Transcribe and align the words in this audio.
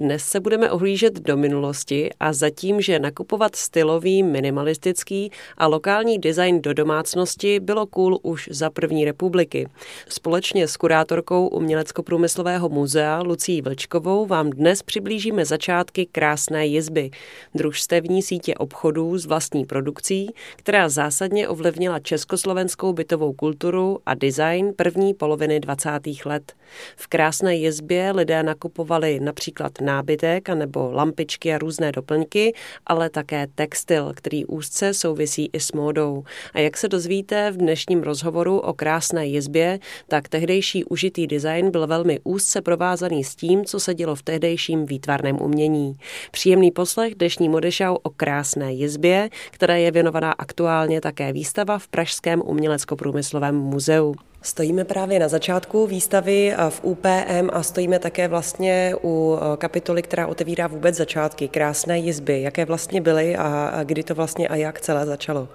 Dnes 0.00 0.24
se 0.24 0.40
budeme 0.40 0.70
ohlížet 0.70 1.20
do 1.20 1.36
minulosti 1.36 2.10
a 2.20 2.32
zatím, 2.32 2.80
že 2.80 2.98
nakupovat 2.98 3.56
stylový, 3.56 4.22
minimalistický 4.22 5.30
a 5.56 5.66
lokální 5.66 6.18
design 6.18 6.62
do 6.62 6.74
domácnosti 6.74 7.60
bylo 7.60 7.86
cool 7.86 8.18
už 8.22 8.48
za 8.52 8.70
první 8.70 9.04
republiky. 9.04 9.68
Společně 10.08 10.68
s 10.68 10.76
kurátorkou 10.76 11.48
Umělecko-průmyslového 11.48 12.68
muzea 12.68 13.22
Lucí 13.22 13.62
Vlčkovou 13.62 14.26
vám 14.26 14.50
dnes 14.50 14.82
přiblížíme 14.82 15.44
začátky 15.44 16.06
krásné 16.06 16.66
jizby, 16.66 17.10
družstevní 17.54 18.22
sítě 18.22 18.54
obchodů 18.54 19.18
s 19.18 19.26
vlastní 19.26 19.64
produkcí, 19.64 20.30
která 20.56 20.88
zásadně 20.88 21.48
ovlivnila 21.48 21.98
československou 21.98 22.92
bytovou 22.92 23.32
kulturu 23.32 23.98
a 24.06 24.14
design 24.14 24.72
první 24.76 25.14
poloviny 25.14 25.60
20. 25.60 25.90
let. 26.24 26.52
V 26.96 27.06
krásné 27.06 27.56
jizbě 27.56 28.12
lidé 28.12 28.42
nakupovali 28.42 29.20
například 29.20 29.72
nábytek 29.88 30.48
nebo 30.48 30.92
lampičky 30.92 31.54
a 31.54 31.58
různé 31.58 31.92
doplňky, 31.92 32.52
ale 32.86 33.10
také 33.10 33.46
textil, 33.54 34.12
který 34.14 34.46
úzce 34.46 34.94
souvisí 34.94 35.50
i 35.52 35.60
s 35.60 35.72
módou. 35.72 36.24
A 36.54 36.60
jak 36.60 36.76
se 36.76 36.88
dozvíte 36.88 37.50
v 37.50 37.56
dnešním 37.56 38.02
rozhovoru 38.02 38.58
o 38.58 38.72
krásné 38.72 39.26
jizbě, 39.26 39.78
tak 40.08 40.28
tehdejší 40.28 40.84
užitý 40.84 41.26
design 41.26 41.70
byl 41.70 41.86
velmi 41.86 42.20
úzce 42.24 42.60
provázaný 42.60 43.24
s 43.24 43.36
tím, 43.36 43.64
co 43.64 43.80
se 43.80 43.94
dělo 43.94 44.14
v 44.14 44.22
tehdejším 44.22 44.86
výtvarném 44.86 45.42
umění. 45.42 45.96
Příjemný 46.30 46.70
poslech 46.70 47.14
dnešní 47.14 47.48
modešau 47.48 47.96
o 48.02 48.10
krásné 48.10 48.72
jizbě, 48.72 49.30
která 49.50 49.76
je 49.76 49.90
věnovaná 49.90 50.32
aktuálně 50.32 51.00
také 51.00 51.32
výstava 51.32 51.78
v 51.78 51.88
Pražském 51.88 52.42
umělecko-průmyslovém 52.44 53.54
muzeu. 53.54 54.14
Stojíme 54.42 54.84
právě 54.84 55.18
na 55.18 55.28
začátku 55.28 55.86
výstavy 55.86 56.54
v 56.68 56.80
UPM 56.84 57.50
a 57.52 57.62
stojíme 57.62 57.98
také 57.98 58.28
vlastně 58.28 58.94
u 59.04 59.38
e, 59.38 59.56
kapitoly, 59.56 60.02
která 60.02 60.26
otevírá 60.26 60.66
vůbec 60.66 60.94
začátky, 60.94 61.48
krásné 61.48 61.98
jizby. 61.98 62.42
Jaké 62.42 62.64
vlastně 62.64 63.00
byly 63.00 63.36
a 63.36 63.80
kdy 63.84 64.02
to 64.02 64.14
vlastně 64.14 64.48
a 64.48 64.56
jak 64.56 64.80
celé 64.80 65.06
začalo? 65.06 65.48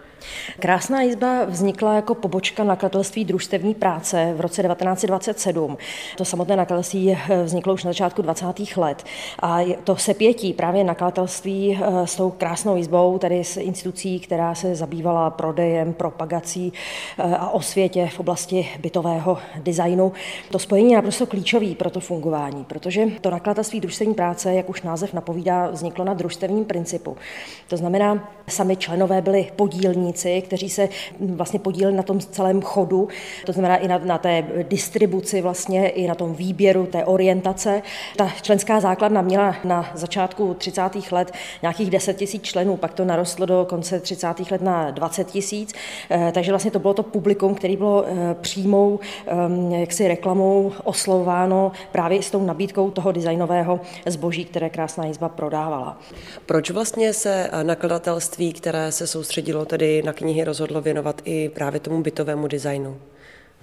Krásná 0.59 1.02
jizba 1.02 1.45
vznikla 1.45 1.95
jako 1.95 2.16
pobočka 2.16 2.64
nakladatelství 2.64 3.26
družstevní 3.26 3.76
práce 3.76 4.34
v 4.36 4.42
roce 4.42 4.64
1927. 4.64 5.78
To 6.17 6.26
samotné 6.26 6.56
nakladatelství 6.56 7.11
e, 7.11 7.44
vzniklo 7.44 7.73
už 7.73 7.84
na 7.84 7.89
začátku 7.89 8.22
20. 8.22 8.45
let. 8.78 9.04
A 9.39 9.59
to 9.84 9.95
sepětí 9.95 10.54
právě 10.54 10.84
nakladatelství 10.84 11.80
e, 11.81 12.08
s 12.08 12.16
tou 12.16 12.31
krásnou 12.31 12.76
jizbou, 12.76 13.17
tady 13.17 13.44
s 13.44 13.58
institucí, 13.58 14.20
která 14.20 14.56
se 14.56 14.76
zabývala 14.76 15.30
prodejem, 15.30 15.94
propagací 15.94 16.73
a 17.17 17.50
osvětě 17.50 18.09
v 18.16 18.20
oblasti 18.20 18.73
bytového 18.80 19.38
designu. 19.64 20.12
To 20.52 20.60
spojení 20.60 20.92
je 20.92 20.96
naprosto 20.96 21.26
klíčový 21.26 21.76
pro 21.76 21.90
to 21.90 22.00
fungování, 22.00 22.66
protože 22.66 23.06
to 23.22 23.30
nakladatelství 23.30 23.80
družstevní 23.80 24.14
práce, 24.14 24.54
jak 24.54 24.70
už 24.70 24.82
název 24.82 25.14
napovídá, 25.14 25.70
vzniklo 25.70 26.06
na 26.06 26.14
družstevním 26.14 26.66
principu. 26.66 27.18
To 27.68 27.78
znamená, 27.78 28.34
sami 28.48 28.76
členové 28.76 29.22
byli 29.22 29.52
podílníci, 29.56 30.42
kteří 30.42 30.70
se 30.70 30.90
vlastně 31.20 31.60
podíleli 31.60 31.98
na 31.98 32.04
tom 32.04 32.20
celém 32.20 32.62
chodu, 32.62 33.08
to 33.46 33.52
znamená 33.52 33.78
i 33.78 33.88
na, 33.88 33.98
na 33.98 34.18
té 34.18 34.44
distribuci 34.70 35.42
vlastně, 35.42 35.90
i 35.90 36.08
na 36.08 36.16
tom 36.16 36.36
výběru 36.36 36.86
té 36.86 37.06
orientace. 37.06 37.82
Ta 38.18 38.30
členská 38.42 38.80
základna 38.80 39.22
měla 39.22 39.56
na 39.64 39.92
začátku 39.94 40.54
30. 40.54 40.82
let 41.12 41.32
nějakých 41.62 41.90
10 41.90 42.18
tisíc 42.18 42.44
členů, 42.44 42.78
pak 42.78 42.94
to 42.94 43.06
narostlo 43.06 43.46
do 43.46 43.66
konce 43.70 44.00
30. 44.00 44.52
let 44.52 44.62
na 44.62 44.92
20 44.92 45.28
tisíc, 45.28 45.74
eh, 46.12 46.32
takže 46.34 46.52
vlastně 46.52 46.72
to 46.72 46.80
bylo 46.80 46.94
to 46.94 47.04
publikum, 47.04 47.56
který 47.56 47.78
bylo 47.78 48.06
eh, 48.08 48.36
přímo 48.42 48.62
přímou 48.64 49.00
jaksi 49.69 50.08
reklamou 50.08 50.72
oslovováno 50.83 51.72
právě 51.92 52.23
s 52.23 52.31
tou 52.31 52.45
nabídkou 52.45 52.92
toho 52.92 53.11
designového 53.11 53.80
zboží, 54.05 54.45
které 54.45 54.70
Krásná 54.70 55.05
jizba 55.05 55.30
prodávala. 55.30 56.00
Proč 56.45 56.72
vlastně 56.72 57.14
se 57.14 57.50
nakladatelství, 57.64 58.53
které 58.53 58.92
se 58.92 59.08
soustředilo 59.08 59.66
tedy 59.66 60.03
na 60.03 60.14
knihy, 60.14 60.44
rozhodlo 60.44 60.81
věnovat 60.81 61.22
i 61.25 61.50
právě 61.50 61.80
tomu 61.80 62.02
bytovému 62.02 62.48
designu? 62.48 62.98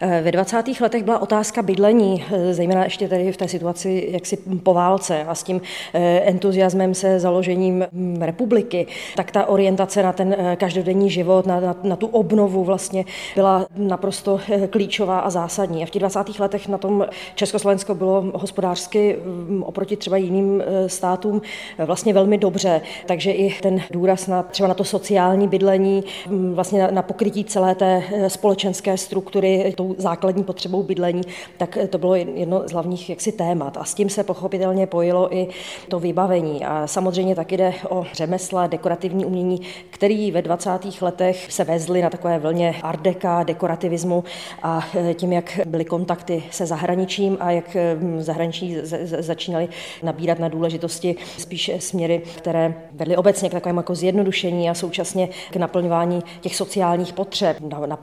Eh, 0.03 0.21
ve 0.23 0.33
20. 0.33 0.81
letech 0.81 1.05
byla 1.05 1.23
otázka 1.23 1.63
bydlení, 1.63 2.25
eh, 2.33 2.55
zejména 2.55 2.85
ještě 2.85 3.09
tady 3.09 3.33
v 3.33 3.37
té 3.37 3.49
situaci 3.49 4.09
jaksi 4.11 4.37
po 4.37 4.75
válce 4.75 5.25
a 5.25 5.35
s 5.35 5.43
tím 5.43 5.61
eh, 5.95 6.21
entuziasmem 6.21 6.95
se 6.95 7.21
založením 7.21 7.87
hm, 7.93 8.23
republiky, 8.23 8.87
tak 9.17 9.31
ta 9.31 9.47
orientace 9.47 10.03
na 10.03 10.13
ten 10.13 10.37
každodenní 10.57 11.11
život, 11.11 11.47
na, 11.47 11.61
na, 11.61 11.77
na 11.83 11.97
tu 11.97 12.07
obnovu 12.07 12.65
vlastně 12.65 13.05
byla 13.35 13.67
naprosto 13.77 14.41
klíčová 14.71 15.21
a 15.21 15.31
zásadní. 15.31 15.83
A 15.83 15.87
v 15.87 15.91
těch 15.91 16.01
20. 16.01 16.39
letech 16.39 16.69
na 16.69 16.79
tom 16.79 17.07
Československo 17.35 17.95
bylo 17.95 18.25
hospodářsky 18.35 19.17
hm, 19.25 19.63
oproti 19.63 19.97
třeba 19.97 20.17
jiným 20.17 20.63
státům 20.87 21.43
vlastně 21.79 22.13
velmi 22.13 22.39
dobře, 22.39 22.81
takže 23.07 23.33
i 23.33 23.55
ten 23.63 23.81
důraz 23.91 24.27
na 24.27 24.43
třeba 24.43 24.69
na 24.69 24.75
to 24.75 24.85
sociální 24.85 25.49
bydlení, 25.49 26.05
hm, 26.27 26.55
vlastně 26.55 26.83
na, 26.83 26.91
na 26.91 27.03
pokrytí 27.03 27.45
celé 27.45 27.75
té 27.75 28.03
společenské 28.29 28.97
struktury, 28.97 29.75
tou 29.77 29.90
základní 29.99 30.45
potřebou 30.45 30.83
bydlení, 30.83 31.23
tak 31.57 31.79
to 31.91 31.99
bylo 31.99 32.15
jedno 32.15 32.63
z 32.69 32.73
hlavních 32.73 33.11
jaksi 33.11 33.33
témat. 33.33 33.77
A 33.77 33.85
s 33.85 33.95
tím 33.95 34.11
se 34.11 34.25
pochopitelně 34.25 34.87
pojilo 34.87 35.37
i 35.37 35.49
to 35.89 36.01
vybavení. 36.01 36.65
A 36.65 36.87
samozřejmě 36.87 37.35
taky 37.35 37.57
jde 37.57 37.75
o 37.89 38.07
řemesla, 38.13 38.67
dekorativní 38.67 39.25
umění, 39.25 39.61
který 39.91 40.31
ve 40.31 40.43
20. 40.43 40.71
letech 41.01 41.53
se 41.53 41.65
vezly 41.65 42.03
na 42.03 42.11
takové 42.11 42.39
vlně 42.39 42.75
ardeka, 42.83 43.43
dekorativismu 43.43 44.25
a 44.63 44.85
e, 45.11 45.15
tím, 45.15 45.33
jak 45.33 45.61
byly 45.67 45.85
kontakty 45.85 46.43
se 46.51 46.67
zahraničím 46.67 47.37
a 47.41 47.51
jak 47.51 47.77
zahraniční 48.19 48.77
začínali 49.05 49.69
nabírat 50.03 50.39
na 50.39 50.49
důležitosti 50.49 51.17
spíše 51.39 51.81
směry, 51.81 52.23
které 52.37 52.75
vedly 52.93 53.17
obecně 53.17 53.49
k 53.49 53.53
takovému 53.53 53.79
jako 53.79 53.95
zjednodušení 53.95 54.71
a 54.71 54.75
současně 54.75 55.29
k 55.51 55.57
naplňování 55.57 56.23
těch 56.41 56.57
sociálních 56.57 57.13
potřeb. 57.13 57.61
Na, 57.61 57.87
na 57.87 57.99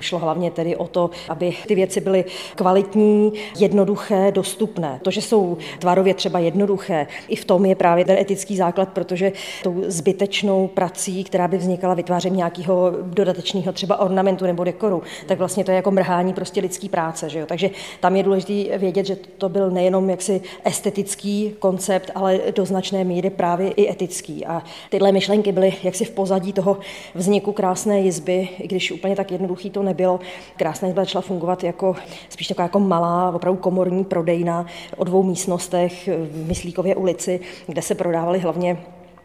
šlo 0.00 0.18
hlavně 0.18 0.50
tedy 0.50 0.69
o 0.76 0.86
to, 0.86 1.10
aby 1.28 1.54
ty 1.66 1.74
věci 1.74 2.00
byly 2.00 2.24
kvalitní, 2.54 3.32
jednoduché, 3.58 4.32
dostupné. 4.32 5.00
To, 5.02 5.10
že 5.10 5.22
jsou 5.22 5.58
tvarově 5.78 6.14
třeba 6.14 6.38
jednoduché, 6.38 7.06
i 7.28 7.36
v 7.36 7.44
tom 7.44 7.64
je 7.64 7.74
právě 7.74 8.04
ten 8.04 8.18
etický 8.18 8.56
základ, 8.56 8.88
protože 8.88 9.32
tou 9.62 9.82
zbytečnou 9.86 10.68
prací, 10.68 11.24
která 11.24 11.48
by 11.48 11.58
vznikala 11.58 11.94
vytvářením 11.94 12.36
nějakého 12.36 12.92
dodatečného 13.02 13.72
třeba 13.72 14.00
ornamentu 14.00 14.44
nebo 14.46 14.64
dekoru, 14.64 15.02
tak 15.26 15.38
vlastně 15.38 15.64
to 15.64 15.70
je 15.70 15.76
jako 15.76 15.90
mrhání 15.90 16.32
prostě 16.32 16.60
lidský 16.60 16.88
práce. 16.88 17.28
Že 17.28 17.38
jo? 17.38 17.46
Takže 17.46 17.70
tam 18.00 18.16
je 18.16 18.22
důležité 18.22 18.78
vědět, 18.78 19.06
že 19.06 19.16
to 19.16 19.48
byl 19.48 19.70
nejenom 19.70 20.10
jaksi 20.10 20.40
estetický 20.64 21.54
koncept, 21.58 22.10
ale 22.14 22.40
do 22.54 22.64
značné 22.64 23.04
míry 23.04 23.30
právě 23.30 23.70
i 23.70 23.90
etický. 23.90 24.46
A 24.46 24.62
tyhle 24.90 25.12
myšlenky 25.12 25.52
byly 25.52 25.74
jaksi 25.82 26.04
v 26.04 26.10
pozadí 26.10 26.52
toho 26.52 26.78
vzniku 27.14 27.52
krásné 27.52 28.00
jizby, 28.00 28.48
i 28.58 28.68
když 28.68 28.92
úplně 28.92 29.16
tak 29.16 29.32
jednoduchý 29.32 29.70
to 29.70 29.82
nebylo. 29.82 30.20
Krásná 30.60 30.88
izba 30.88 31.02
začala 31.02 31.22
fungovat 31.22 31.64
jako 31.64 31.96
spíš 32.28 32.48
taková 32.48 32.62
jako 32.62 32.80
malá, 32.80 33.30
opravdu 33.34 33.60
komorní 33.60 34.04
prodejna 34.04 34.66
o 34.96 35.04
dvou 35.04 35.22
místnostech 35.22 36.08
v 36.08 36.46
Myslíkově 36.48 36.96
ulici, 36.96 37.40
kde 37.66 37.82
se 37.82 37.94
prodávaly 37.94 38.38
hlavně 38.38 38.80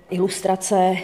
ilustrace, 0.09 0.97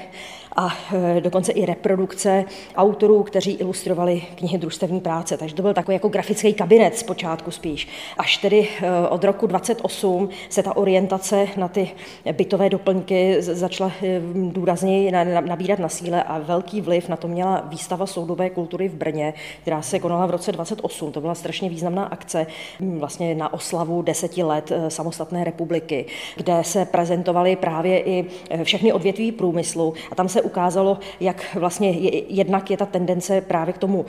a 0.56 0.70
e, 1.18 1.22
dokonce 1.22 1.52
i 1.52 1.66
reprodukce 1.66 2.46
autorů, 2.76 3.24
kteří 3.24 3.52
ilustrovali 3.52 4.24
knihy 4.36 4.58
družstevní 4.58 5.02
práce. 5.02 5.38
Takže 5.38 5.56
to 5.56 5.62
byl 5.62 5.74
takový 5.74 5.96
jako 5.96 6.10
grafický 6.10 6.54
kabinet 6.54 6.98
zpočátku 6.98 7.52
spíš. 7.52 7.88
Až 8.18 8.38
tedy 8.38 8.68
e, 8.82 9.08
od 9.08 9.24
roku 9.24 9.48
28 9.48 10.30
se 10.50 10.64
ta 10.64 10.78
orientace 10.78 11.48
na 11.58 11.68
ty 11.68 11.92
bytové 12.32 12.70
doplňky 12.70 13.42
začala 13.42 13.92
e, 14.04 14.22
důrazněji 14.52 15.12
nabírat 15.42 15.80
na 15.80 15.90
síle 15.90 16.24
a 16.24 16.40
velký 16.40 16.82
vliv 16.82 17.10
na 17.10 17.16
to 17.16 17.28
měla 17.28 17.64
výstava 17.66 18.06
soudové 18.06 18.50
kultury 18.50 18.90
v 18.90 18.94
Brně, 18.94 19.34
která 19.62 19.82
se 19.82 20.00
konala 20.00 20.26
v 20.26 20.32
roce 20.32 20.52
28. 20.52 21.12
To 21.12 21.22
byla 21.22 21.36
strašně 21.36 21.70
významná 21.70 22.06
akce 22.06 22.48
vlastně 22.80 23.36
na 23.36 23.54
oslavu 23.54 24.02
deseti 24.02 24.44
let 24.44 24.72
samostatné 24.88 25.44
republiky, 25.44 26.06
kde 26.36 26.64
se 26.64 26.86
prezentovaly 26.86 27.56
právě 27.56 28.00
i 28.00 28.26
všechny 28.64 28.94
odvětví 28.94 29.32
průmyslu 29.32 29.94
a 30.12 30.16
tam 30.16 30.30
se 30.30 30.42
ukázalo, 30.52 31.00
jak 31.20 31.56
vlastně 31.56 31.90
jednak 32.30 32.72
je 32.72 32.78
ta 32.78 32.86
tendence 32.86 33.42
právě 33.42 33.74
k 33.74 33.78
tomu 33.78 34.06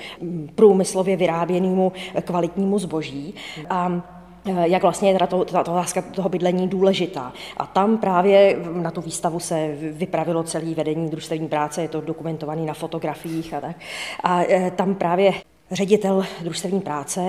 průmyslově 0.55 1.17
vyráběnému 1.17 1.93
kvalitnímu 2.25 2.79
zboží. 2.79 3.35
A 3.71 4.03
e, 4.47 4.69
jak 4.69 4.83
vlastně 4.83 5.11
je 5.11 5.19
ta, 5.19 5.27
ta 5.27 5.61
otázka 5.61 6.03
toho 6.03 6.29
bydlení 6.29 6.69
důležitá. 6.69 7.33
A 7.57 7.67
tam 7.67 7.99
právě 7.99 8.59
na 8.73 8.91
tu 8.91 9.01
výstavu 9.01 9.41
se 9.41 9.75
vypravilo 9.79 10.43
celé 10.43 10.75
vedení 10.75 11.11
družstevní 11.11 11.49
práce, 11.49 11.83
je 11.83 11.89
to 11.89 12.01
dokumentované 12.01 12.63
na 12.63 12.75
fotografiích 12.75 13.55
a 13.55 13.61
tak. 13.61 13.77
A 14.23 14.43
e, 14.43 14.71
tam 14.71 14.95
právě 14.95 15.33
ředitel 15.73 16.25
družstevní 16.41 16.81
práce, 16.81 17.21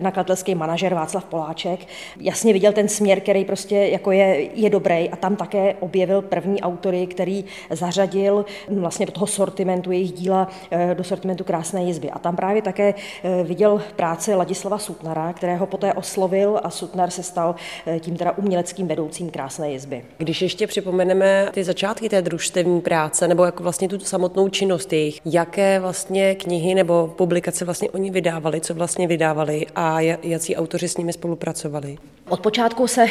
nakladatelský 0.00 0.54
manažer 0.54 0.94
Václav 0.94 1.24
Poláček, 1.24 1.80
jasně 2.20 2.52
viděl 2.52 2.72
ten 2.72 2.88
směr, 2.88 3.20
který 3.20 3.44
prostě 3.44 3.76
jako 3.76 4.12
je, 4.12 4.48
je 4.54 4.70
dobrý 4.70 5.10
a 5.10 5.16
tam 5.16 5.36
také 5.36 5.74
objevil 5.80 6.22
první 6.22 6.60
autory, 6.60 7.06
který 7.06 7.44
zařadil 7.70 8.44
vlastně 8.68 9.06
do 9.06 9.12
toho 9.12 9.26
sortimentu 9.26 9.92
jejich 9.92 10.12
díla, 10.12 10.48
eh, 10.70 10.94
do 10.94 11.04
sortimentu 11.04 11.44
Krásné 11.44 11.84
jizby. 11.84 12.10
A 12.10 12.18
tam 12.18 12.36
právě 12.36 12.62
také 12.62 12.94
eh, 13.24 13.44
viděl 13.44 13.82
práce 13.96 14.34
Ladislava 14.34 14.78
Sutnara, 14.78 15.32
kterého 15.32 15.66
poté 15.66 15.92
oslovil 15.92 16.60
a 16.62 16.70
Sutnar 16.70 17.10
se 17.10 17.22
stal 17.22 17.54
eh, 17.86 18.00
tím 18.00 18.16
teda 18.16 18.32
uměleckým 18.32 18.86
vedoucím 18.86 19.30
Krásné 19.30 19.72
jizby. 19.72 20.04
Když 20.18 20.42
ještě 20.42 20.66
připomeneme 20.66 21.48
ty 21.52 21.64
začátky 21.64 22.08
té 22.08 22.22
družstevní 22.22 22.80
práce, 22.80 23.28
nebo 23.28 23.44
jako 23.44 23.62
vlastně 23.62 23.88
tu 23.88 23.98
samotnou 23.98 24.48
činnost 24.48 24.92
jejich, 24.92 25.20
jaké 25.24 25.80
vlastně 25.80 26.34
knihy 26.34 26.74
nebo 26.74 27.14
publikace 27.16 27.64
vlastně 27.64 27.91
oni 27.94 28.10
vydávali, 28.10 28.60
co 28.60 28.74
vlastně 28.74 29.06
vydávali 29.06 29.66
a 29.74 30.00
jaký 30.00 30.56
autoři 30.56 30.88
s 30.88 30.96
nimi 30.96 31.12
spolupracovali? 31.12 31.98
Od 32.28 32.40
počátku 32.40 32.86
se 32.86 33.06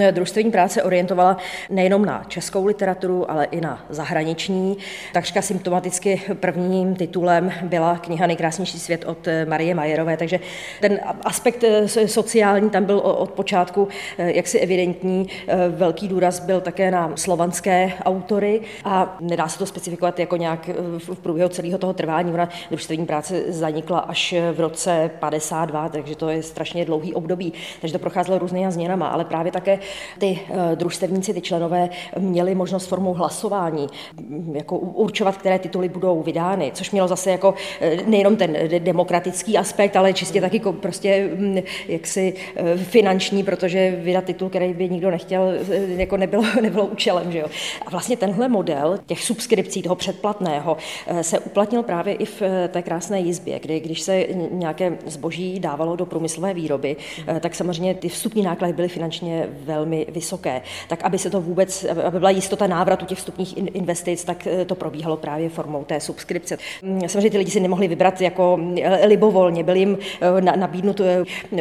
e, 0.00 0.50
práce 0.50 0.82
orientovala 0.82 1.36
nejenom 1.70 2.04
na 2.04 2.24
českou 2.28 2.66
literaturu, 2.66 3.30
ale 3.30 3.44
i 3.44 3.60
na 3.60 3.84
zahraniční. 3.90 4.76
Takřka 5.12 5.42
symptomaticky 5.42 6.22
prvním 6.34 6.94
titulem 6.94 7.52
byla 7.62 7.98
kniha 7.98 8.26
Nejkrásnější 8.26 8.78
svět 8.78 9.04
od 9.04 9.28
eh, 9.28 9.46
Marie 9.46 9.74
Majerové, 9.74 10.16
takže 10.16 10.40
ten 10.80 11.00
aspekt 11.24 11.64
eh, 11.64 11.88
sociální 12.08 12.70
tam 12.70 12.84
byl 12.84 12.98
od 12.98 13.30
počátku 13.30 13.88
jaksi 14.18 14.58
evidentní. 14.58 15.28
Velký 15.68 16.08
důraz 16.08 16.40
byl 16.40 16.60
také 16.60 16.90
na 16.90 17.12
slovanské 17.16 17.92
autory 18.04 18.60
a 18.84 19.16
nedá 19.20 19.48
se 19.48 19.58
to 19.58 19.66
specifikovat 19.66 20.18
jako 20.18 20.36
nějak 20.36 20.70
v 20.98 21.18
průběhu 21.22 21.48
celého 21.48 21.78
toho 21.78 21.92
trvání. 21.92 22.32
Ona 22.32 22.48
družstevní 22.70 23.06
práce 23.06 23.42
zanikla 23.48 23.98
až 23.98 24.15
v 24.52 24.60
roce 24.60 25.10
52, 25.20 25.88
takže 25.88 26.16
to 26.16 26.28
je 26.28 26.42
strašně 26.42 26.84
dlouhý 26.84 27.14
období, 27.14 27.52
takže 27.80 27.92
to 27.92 27.98
procházelo 27.98 28.38
různými 28.38 28.72
změnama, 28.72 29.08
ale 29.08 29.24
právě 29.24 29.52
také 29.52 29.78
ty 30.18 30.40
eh, 30.50 30.76
družstevníci, 30.76 31.34
ty 31.34 31.40
členové 31.40 31.88
měli 32.18 32.54
možnost 32.54 32.86
formou 32.86 33.14
hlasování 33.14 33.86
mm, 34.20 34.56
jako 34.56 34.78
určovat, 34.78 35.36
které 35.36 35.58
tituly 35.58 35.88
budou 35.88 36.22
vydány, 36.22 36.70
což 36.74 36.90
mělo 36.90 37.08
zase 37.08 37.30
jako 37.30 37.54
eh, 37.80 37.96
nejenom 38.06 38.36
ten 38.36 38.56
demokratický 38.78 39.58
aspekt, 39.58 39.96
ale 39.96 40.12
čistě 40.12 40.40
taky 40.40 40.60
prostě 40.80 41.30
mm, 41.34 41.58
jaksi 41.88 42.34
eh, 42.56 42.76
finanční, 42.76 43.44
protože 43.44 43.90
vydat 43.90 44.24
titul, 44.24 44.48
který 44.48 44.74
by 44.74 44.88
nikdo 44.88 45.10
nechtěl, 45.10 45.52
jako 45.96 46.16
nebylo, 46.16 46.44
nebylo 46.60 46.86
účelem. 46.86 47.32
Že 47.32 47.38
jo? 47.38 47.46
A 47.86 47.90
vlastně 47.90 48.16
tenhle 48.16 48.48
model 48.48 48.98
těch 49.06 49.24
subskripcí, 49.24 49.82
toho 49.82 49.94
předplatného, 49.94 50.76
se 51.22 51.38
uplatnil 51.38 51.82
právě 51.82 52.14
i 52.14 52.24
v 52.24 52.42
té 52.68 52.82
krásné 52.82 53.20
jizbě, 53.20 53.58
kdy 53.58 53.80
když 53.80 53.95
se 54.02 54.26
nějaké 54.50 54.98
zboží 55.06 55.60
dávalo 55.60 55.96
do 55.96 56.06
průmyslové 56.06 56.54
výroby, 56.54 56.96
tak 57.40 57.54
samozřejmě 57.54 57.94
ty 57.94 58.08
vstupní 58.08 58.42
náklady 58.42 58.72
byly 58.72 58.88
finančně 58.88 59.48
velmi 59.64 60.06
vysoké. 60.08 60.62
Tak 60.88 61.04
aby 61.04 61.18
se 61.18 61.30
to 61.30 61.40
vůbec, 61.40 61.84
aby 62.04 62.18
byla 62.18 62.30
jistota 62.30 62.66
návratu 62.66 63.04
těch 63.06 63.18
vstupních 63.18 63.56
investic, 63.56 64.24
tak 64.24 64.46
eh, 64.46 64.64
to 64.64 64.74
probíhalo 64.74 65.16
právě 65.16 65.48
formou 65.48 65.84
té 65.84 66.00
subskripce. 66.00 66.58
Mm, 66.82 67.08
samozřejmě 67.08 67.30
ty 67.30 67.38
lidi 67.38 67.50
si 67.50 67.60
nemohli 67.60 67.88
vybrat 67.88 68.20
jako 68.20 68.60
eh, 68.82 69.06
libovolně, 69.06 69.64
byl 69.64 69.76
jim 69.76 69.98
eh, 70.20 70.40
nabídnut 70.40 71.00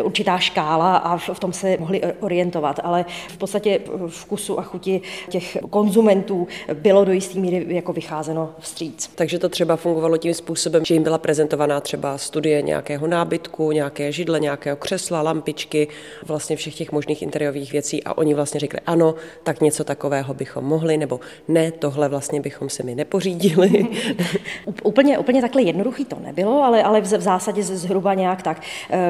určitá 0.04 0.38
škála 0.38 0.98
a 0.98 1.18
v 1.18 1.40
tom 1.40 1.54
se 1.54 1.78
mohli 1.80 2.02
orientovat, 2.20 2.80
ale 2.84 3.06
v 3.28 3.38
podstatě 3.38 3.80
vkusu 4.08 4.60
a 4.60 4.62
chuti 4.62 5.02
těch 5.30 5.58
konzumentů 5.70 6.48
bylo 6.74 7.06
do 7.06 7.12
jisté 7.12 7.40
míry 7.40 7.66
jako 7.70 7.94
vycházeno 7.94 8.50
vstříc. 8.60 9.10
Takže 9.16 9.40
to 9.40 9.50
třeba 9.50 9.76
fungovalo 9.76 10.18
tím 10.18 10.34
způsobem, 10.34 10.86
že 10.86 10.94
jim 10.94 11.04
byla 11.04 11.18
prezentovaná 11.18 11.82
třeba 11.82 12.18
studie 12.26 12.62
nějakého 12.62 13.08
nábytku, 13.08 13.72
nějaké 13.72 14.12
židle, 14.12 14.40
nějakého 14.40 14.78
křesla, 14.78 15.22
lampičky, 15.22 15.88
vlastně 16.26 16.56
všech 16.56 16.76
těch 16.76 16.92
možných 16.92 17.22
interiových 17.22 17.72
věcí 17.72 18.04
a 18.04 18.18
oni 18.18 18.34
vlastně 18.34 18.60
řekli 18.60 18.80
ano, 18.86 19.16
tak 19.44 19.62
něco 19.62 19.84
takového 19.84 20.34
bychom 20.34 20.66
mohli, 20.66 20.98
nebo 20.98 21.20
ne, 21.48 21.72
tohle 21.72 22.10
vlastně 22.10 22.42
bychom 22.42 22.70
si 22.70 22.84
my 22.84 22.96
nepořídili. 22.96 23.88
úplně, 24.84 25.18
úplně 25.18 25.42
takhle 25.42 25.62
jednoduchý 25.62 26.06
to 26.06 26.18
nebylo, 26.20 26.64
ale, 26.64 26.84
ale 26.84 27.02
v, 27.02 27.06
zásadě 27.06 27.64
zhruba 27.64 28.14
nějak 28.14 28.42
tak. 28.42 28.62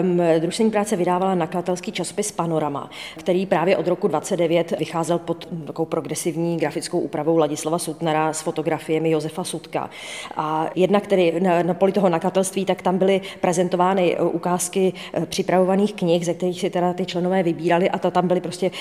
Um, 0.02 0.22
družstevní 0.40 0.72
práce 0.72 0.96
vydávala 0.96 1.36
nakladatelský 1.36 1.92
časopis 1.92 2.32
Panorama, 2.32 2.90
který 3.18 3.46
právě 3.46 3.78
od 3.78 3.88
roku 3.88 4.08
29 4.08 4.80
vycházel 4.80 5.20
pod 5.20 5.48
takovou 5.68 5.86
progresivní 5.86 6.58
grafickou 6.58 7.00
úpravou 7.00 7.38
Ladislava 7.38 7.80
Sutnara 7.80 8.34
s 8.34 8.42
fotografiemi 8.42 9.12
Josefa 9.12 9.44
Sutka. 9.44 9.90
A 10.36 10.70
jednak 10.76 11.08
tedy 11.08 11.40
na, 11.40 11.64
na 11.64 11.74
poli 11.74 11.92
toho 11.92 12.10
nakladatelství, 12.10 12.66
tak 12.66 12.82
tam 12.82 12.98
byly 13.06 13.22
prezentovány 13.42 14.18
ukázky 14.20 14.94
eh, 15.14 15.26
připravovaných 15.26 15.94
knih, 15.94 16.26
ze 16.26 16.34
kterých 16.34 16.60
si 16.60 16.70
teda 16.70 16.94
ty 16.94 17.06
členové 17.06 17.44
vybírali 17.44 17.90
a 17.90 17.98
to 17.98 18.12
tam 18.12 18.28
byly 18.28 18.42
prostě 18.42 18.72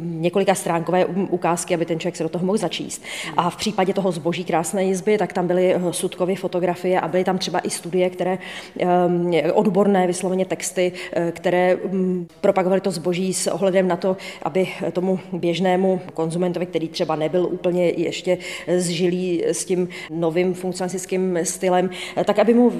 několika 0.00 0.54
stránkové 0.54 1.06
ukázky, 1.06 1.74
aby 1.74 1.86
ten 1.86 2.00
člověk 2.00 2.16
se 2.16 2.22
do 2.22 2.28
toho 2.28 2.46
mohl 2.46 2.58
začíst. 2.58 3.02
A 3.36 3.50
v 3.50 3.56
případě 3.56 3.94
toho 3.94 4.12
zboží 4.12 4.44
krásné 4.44 4.84
jizby, 4.84 5.18
tak 5.18 5.32
tam 5.32 5.46
byly 5.46 5.74
eh, 5.74 5.80
sudkové 5.90 6.36
fotografie 6.36 7.00
a 7.00 7.08
byly 7.08 7.24
tam 7.24 7.38
třeba 7.38 7.58
i 7.60 7.70
studie, 7.70 8.10
které 8.10 8.38
odborné 9.54 10.06
vysloveně 10.06 10.44
texty, 10.44 10.92
eh, 11.12 11.32
které 11.32 11.78
propagovaly 12.40 12.80
to 12.80 12.90
zboží 12.90 13.34
s 13.34 13.46
ohledem 13.46 13.88
na 13.88 13.96
to, 13.96 14.16
aby 14.42 14.68
tomu 14.92 15.20
běžnému 15.32 16.00
konzumentovi, 16.14 16.66
který 16.66 16.88
třeba 16.88 17.16
nebyl 17.16 17.46
úplně 17.46 17.88
ještě 17.88 18.38
zžilý 18.76 19.44
s 19.44 19.64
tím 19.64 19.88
novým 20.10 20.54
funkcionalistickým 20.54 21.38
stylem, 21.42 21.90
eh, 22.16 22.24
tak 22.24 22.38
aby 22.38 22.54
mu 22.54 22.72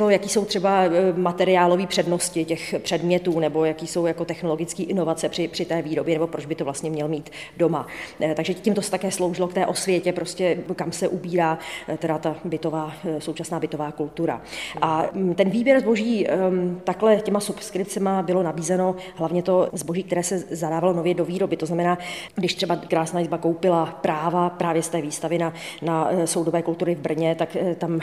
vysvětlil, 0.00 0.10
jaký 0.10 0.28
jsou 0.28 0.44
třeba 0.44 0.82
materiálové 1.16 1.86
přednosti 1.86 2.44
těch 2.44 2.74
předmětů 2.82 3.40
nebo 3.40 3.64
jaký 3.64 3.86
jsou 3.86 4.06
jako 4.06 4.24
technologické 4.24 4.82
inovace 4.82 5.28
při, 5.28 5.48
při 5.48 5.64
té 5.64 5.82
výrobě, 5.82 6.14
nebo 6.14 6.26
proč 6.26 6.46
by 6.46 6.54
to 6.54 6.64
vlastně 6.64 6.90
měl 6.90 7.08
mít 7.08 7.30
doma. 7.56 7.86
Eh, 8.20 8.34
takže 8.34 8.54
tím 8.54 8.74
to 8.74 8.80
také 8.80 9.10
sloužilo 9.10 9.48
k 9.48 9.54
té 9.54 9.66
osvětě, 9.66 10.12
prostě 10.12 10.58
kam 10.76 10.92
se 10.92 11.08
ubírá 11.08 11.58
eh, 11.88 11.96
teda 11.96 12.18
ta 12.18 12.36
bytová, 12.44 12.92
eh, 13.04 13.20
současná 13.20 13.60
bytová 13.60 13.92
kultura. 13.92 14.42
A 14.82 15.06
mm, 15.12 15.34
ten 15.34 15.50
výběr 15.50 15.80
zboží 15.80 16.28
ehm, 16.28 16.80
takhle 16.84 17.16
těma 17.16 17.40
subskripcema 17.40 18.22
bylo 18.22 18.42
nabízeno 18.42 18.96
hlavně 19.14 19.42
to 19.42 19.68
zboží, 19.72 20.02
které 20.02 20.22
se 20.22 20.38
zadávalo 20.38 20.92
nově 20.92 21.14
do 21.14 21.24
výroby. 21.24 21.56
To 21.56 21.66
znamená, 21.66 21.98
když 22.34 22.54
třeba 22.54 22.76
Krásná 22.76 23.20
izba 23.20 23.38
koupila 23.38 23.86
práva 23.86 24.50
právě 24.50 24.82
z 24.82 24.88
té 24.88 25.02
výstavy 25.02 25.38
na, 25.38 25.52
na 25.82 26.10
soudové 26.24 26.62
kultury 26.62 26.94
v 26.94 26.98
Brně, 26.98 27.34
tak 27.34 27.56
tam 27.78 28.00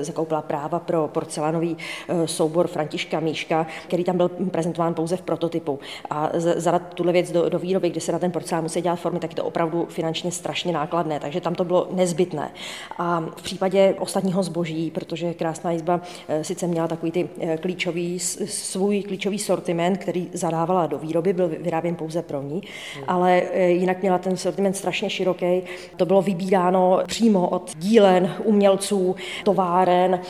zakoupila 0.00 0.42
práva 0.42 0.78
pro 0.78 1.08
porcelánový 1.32 1.76
soubor 2.24 2.66
Františka 2.66 3.20
Míška, 3.20 3.66
který 3.88 4.04
tam 4.04 4.16
byl 4.16 4.28
prezentován 4.28 4.94
pouze 4.94 5.16
v 5.16 5.22
prototypu. 5.22 5.78
A 6.10 6.30
zadat 6.34 6.94
tuhle 6.94 7.12
věc 7.12 7.32
do, 7.32 7.48
do 7.48 7.58
výroby, 7.58 7.90
kde 7.90 8.00
se 8.00 8.12
na 8.12 8.18
ten 8.18 8.32
porcelán 8.32 8.64
musí 8.64 8.80
dělat 8.80 8.96
formy, 8.96 9.18
tak 9.18 9.30
je 9.30 9.36
to 9.36 9.44
opravdu 9.44 9.86
finančně 9.90 10.32
strašně 10.32 10.72
nákladné, 10.72 11.20
takže 11.20 11.40
tam 11.40 11.54
to 11.54 11.64
bylo 11.64 11.88
nezbytné. 11.90 12.50
A 12.98 13.20
v 13.36 13.42
případě 13.42 13.94
ostatního 13.98 14.42
zboží, 14.42 14.90
protože 14.90 15.34
Krásná 15.34 15.70
jizba 15.70 16.00
eh, 16.28 16.44
sice 16.44 16.66
měla 16.66 16.88
takový 16.88 17.12
ty 17.12 17.28
eh, 17.40 17.56
klíčový, 17.56 18.18
svůj 18.18 19.02
klíčový 19.02 19.38
sortiment, 19.38 19.98
který 19.98 20.28
zadávala 20.32 20.86
do 20.86 20.98
výroby, 20.98 21.32
byl 21.32 21.48
vyráběn 21.48 21.94
pouze 21.94 22.22
pro 22.22 22.42
ní, 22.42 22.62
ale 23.06 23.42
eh, 23.52 23.68
jinak 23.68 24.02
měla 24.02 24.18
ten 24.18 24.36
sortiment 24.36 24.76
strašně 24.76 25.10
široký. 25.10 25.62
To 25.96 26.06
bylo 26.06 26.22
vybíráno 26.22 27.00
přímo 27.06 27.48
od 27.48 27.72
dílen, 27.76 28.34
umělců, 28.44 29.16
továren, 29.44 30.20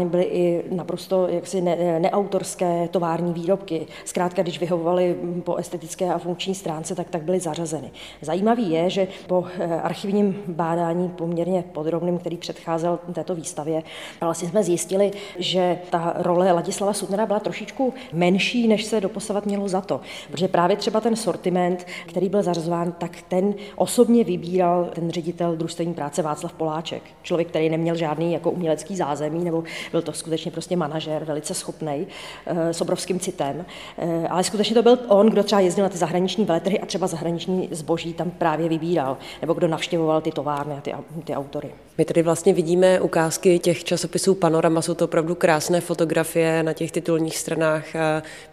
zařazovány 0.00 0.04
byly 0.04 0.22
i 0.24 0.64
naprosto 0.70 1.28
jaksi 1.28 1.60
ne, 1.60 2.00
neautorské 2.00 2.88
tovární 2.88 3.32
výrobky. 3.32 3.86
Zkrátka, 4.04 4.42
když 4.42 4.60
vyhovovaly 4.60 5.16
po 5.44 5.56
estetické 5.56 6.12
a 6.12 6.18
funkční 6.18 6.54
stránce, 6.54 6.94
tak 6.94 7.10
tak 7.10 7.22
byly 7.22 7.40
zařazeny. 7.40 7.90
Zajímavý 8.22 8.70
je, 8.70 8.90
že 8.90 9.08
po 9.26 9.44
eh, 9.58 9.80
archivním 9.80 10.42
bádání 10.46 11.08
poměrně 11.08 11.64
podrobným, 11.72 12.18
který 12.18 12.36
předcházel 12.36 12.98
této 13.12 13.34
výstavě, 13.34 13.82
vlastně 14.20 14.48
jsme 14.48 14.62
zjistili, 14.62 15.10
že 15.38 15.78
ta 15.90 16.14
role 16.16 16.52
Ladislava 16.52 16.92
Sutnera 16.92 17.26
byla 17.26 17.40
trošičku 17.40 17.94
menší, 18.12 18.68
než 18.68 18.84
se 18.84 19.00
doposavat 19.00 19.46
mělo 19.46 19.68
za 19.68 19.80
to. 19.80 20.00
Protože 20.30 20.48
právě 20.48 20.76
třeba 20.76 21.00
ten 21.00 21.16
sortiment, 21.16 21.86
který 22.06 22.28
byl 22.28 22.42
zařazován, 22.42 22.92
tak 22.92 23.22
ten 23.28 23.54
osobně 23.76 24.24
vybíral 24.24 24.90
ten 24.94 25.10
ředitel 25.10 25.56
družstevní 25.56 25.94
práce 25.94 26.22
Václav 26.22 26.52
Poláček. 26.52 27.02
Člověk, 27.22 27.48
který 27.48 27.68
neměl 27.68 27.94
žádný 27.94 28.32
jako 28.32 28.50
umělecký 28.50 28.96
zázemí, 28.96 29.44
nebo 29.44 29.64
byl 29.90 30.02
to 30.02 30.12
skutečně 30.12 30.50
prostě 30.50 30.76
manažer, 30.76 31.24
velice 31.24 31.54
schopný, 31.54 32.06
eh, 32.46 32.74
s 32.74 32.80
obrovským 32.80 33.20
citem. 33.20 33.64
Eh, 33.98 34.28
ale 34.28 34.44
skutečně 34.44 34.74
to 34.74 34.82
byl 34.82 34.98
on, 35.08 35.26
kdo 35.26 35.42
třeba 35.42 35.60
jezdil 35.60 35.84
na 35.84 35.88
ty 35.88 35.98
zahraniční 35.98 36.44
veletrhy 36.44 36.80
a 36.80 36.86
třeba 36.86 37.06
zahraniční 37.06 37.68
zboží 37.72 38.14
tam 38.14 38.30
právě 38.30 38.68
vybíral, 38.68 39.16
nebo 39.40 39.54
kdo 39.54 39.68
navštěvoval 39.68 40.20
ty 40.20 40.32
továrny 40.32 40.74
a 40.74 40.80
ty, 40.80 40.94
ty 41.24 41.34
autory. 41.34 41.70
My 41.98 42.04
tady 42.04 42.22
vlastně 42.22 42.52
vidíme 42.52 43.00
ukázky 43.00 43.58
těch 43.58 43.84
časopisů 43.84 44.34
Panorama, 44.34 44.82
jsou 44.82 44.94
to 44.94 45.04
opravdu 45.04 45.34
krásné 45.34 45.80
fotografie 45.80 46.62
na 46.62 46.72
těch 46.72 46.92
titulních 46.92 47.38
stranách, 47.38 47.84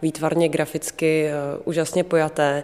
výtvarně, 0.02 0.48
graficky, 0.48 1.30
úžasně 1.64 2.04
pojaté. 2.04 2.62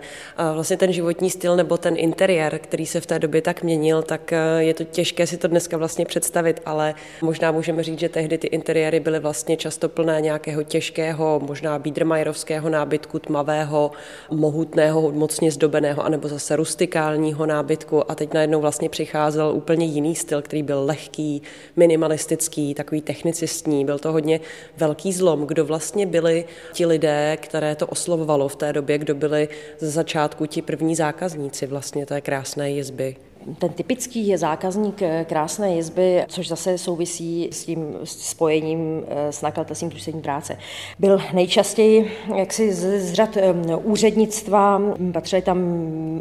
Vlastně 0.54 0.76
ten 0.76 0.92
životní 0.92 1.30
styl 1.30 1.56
nebo 1.56 1.78
ten 1.78 1.94
interiér, 1.98 2.58
který 2.58 2.86
se 2.86 3.00
v 3.00 3.06
té 3.06 3.18
době 3.18 3.42
tak 3.42 3.62
měnil, 3.62 4.02
tak 4.02 4.32
je 4.58 4.74
to 4.74 4.84
těžké 4.84 5.26
si 5.26 5.36
to 5.36 5.48
dneska 5.48 5.76
vlastně 5.76 6.04
představit, 6.04 6.60
ale 6.66 6.94
možná 7.22 7.52
můžeme 7.52 7.82
říct, 7.82 7.98
že 7.98 8.08
tehdy 8.08 8.38
ty 8.38 8.46
interiéry 8.64 9.00
byly 9.00 9.20
vlastně 9.20 9.56
často 9.56 9.88
plné 9.88 10.20
nějakého 10.20 10.62
těžkého, 10.62 11.40
možná 11.46 11.78
Biedermajerovského 11.78 12.68
nábytku, 12.68 13.18
tmavého, 13.18 13.90
mohutného, 14.30 15.12
mocně 15.12 15.50
zdobeného, 15.50 16.04
anebo 16.04 16.28
zase 16.28 16.56
rustikálního 16.56 17.46
nábytku 17.46 18.10
a 18.10 18.14
teď 18.14 18.34
najednou 18.34 18.60
vlastně 18.60 18.88
přicházel 18.88 19.52
úplně 19.54 19.86
jiný 19.86 20.14
styl, 20.14 20.42
který 20.42 20.62
byl 20.62 20.84
lehký, 20.84 21.42
minimalistický, 21.76 22.74
takový 22.74 23.00
technicistní. 23.00 23.84
Byl 23.84 23.98
to 23.98 24.12
hodně 24.12 24.40
velký 24.76 25.12
zlom, 25.12 25.46
kdo 25.46 25.64
vlastně 25.64 26.06
byli 26.06 26.44
ti 26.72 26.86
lidé, 26.86 27.36
které 27.40 27.76
to 27.76 27.86
oslovovalo 27.86 28.48
v 28.48 28.56
té 28.56 28.72
době, 28.72 28.98
kdo 28.98 29.14
byli 29.14 29.48
ze 29.78 29.90
začátku 29.90 30.46
ti 30.46 30.62
první 30.62 30.96
zákazníci 30.96 31.66
vlastně 31.66 32.06
té 32.06 32.20
krásné 32.20 32.70
jizby 32.70 33.16
ten 33.58 33.70
typický 33.70 34.28
je 34.28 34.38
zákazník 34.38 35.02
eh, 35.02 35.24
krásné 35.28 35.74
jizby, 35.74 36.24
což 36.28 36.48
zase 36.48 36.78
souvisí 36.78 37.48
s 37.52 37.64
tím 37.64 37.96
spojením 38.04 39.04
eh, 39.08 39.32
s 39.32 39.42
nakladatelstvím 39.42 39.90
družstevní 39.90 40.22
práce. 40.22 40.58
Byl 40.98 41.20
nejčastěji 41.32 42.12
jaksi 42.36 42.72
z, 42.72 43.00
z 43.00 43.12
řad 43.12 43.36
eh, 43.36 43.54
úřednictva, 43.76 44.82
patřili 45.12 45.42
tam 45.42 45.58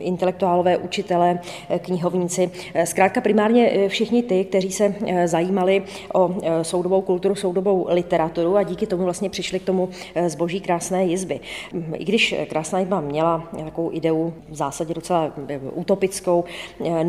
intelektuálové, 0.01 0.77
učitele, 0.77 1.39
knihovníci, 1.77 2.51
zkrátka 2.83 3.21
primárně 3.21 3.89
všichni 3.89 4.23
ty, 4.23 4.45
kteří 4.45 4.71
se 4.71 4.95
zajímali 5.25 5.83
o 6.13 6.35
soudobou 6.61 7.01
kulturu, 7.01 7.35
soudobou 7.35 7.87
literaturu 7.89 8.57
a 8.57 8.63
díky 8.63 8.87
tomu 8.87 9.03
vlastně 9.03 9.29
přišli 9.29 9.59
k 9.59 9.63
tomu 9.63 9.89
zboží 10.27 10.61
krásné 10.61 11.05
jizby. 11.05 11.39
I 11.93 12.05
když 12.05 12.35
krásná 12.49 12.79
jizba 12.79 13.01
měla 13.01 13.49
takovou 13.63 13.91
ideu 13.93 14.33
v 14.49 14.55
zásadě 14.55 14.93
docela 14.93 15.33
utopickou, 15.73 16.43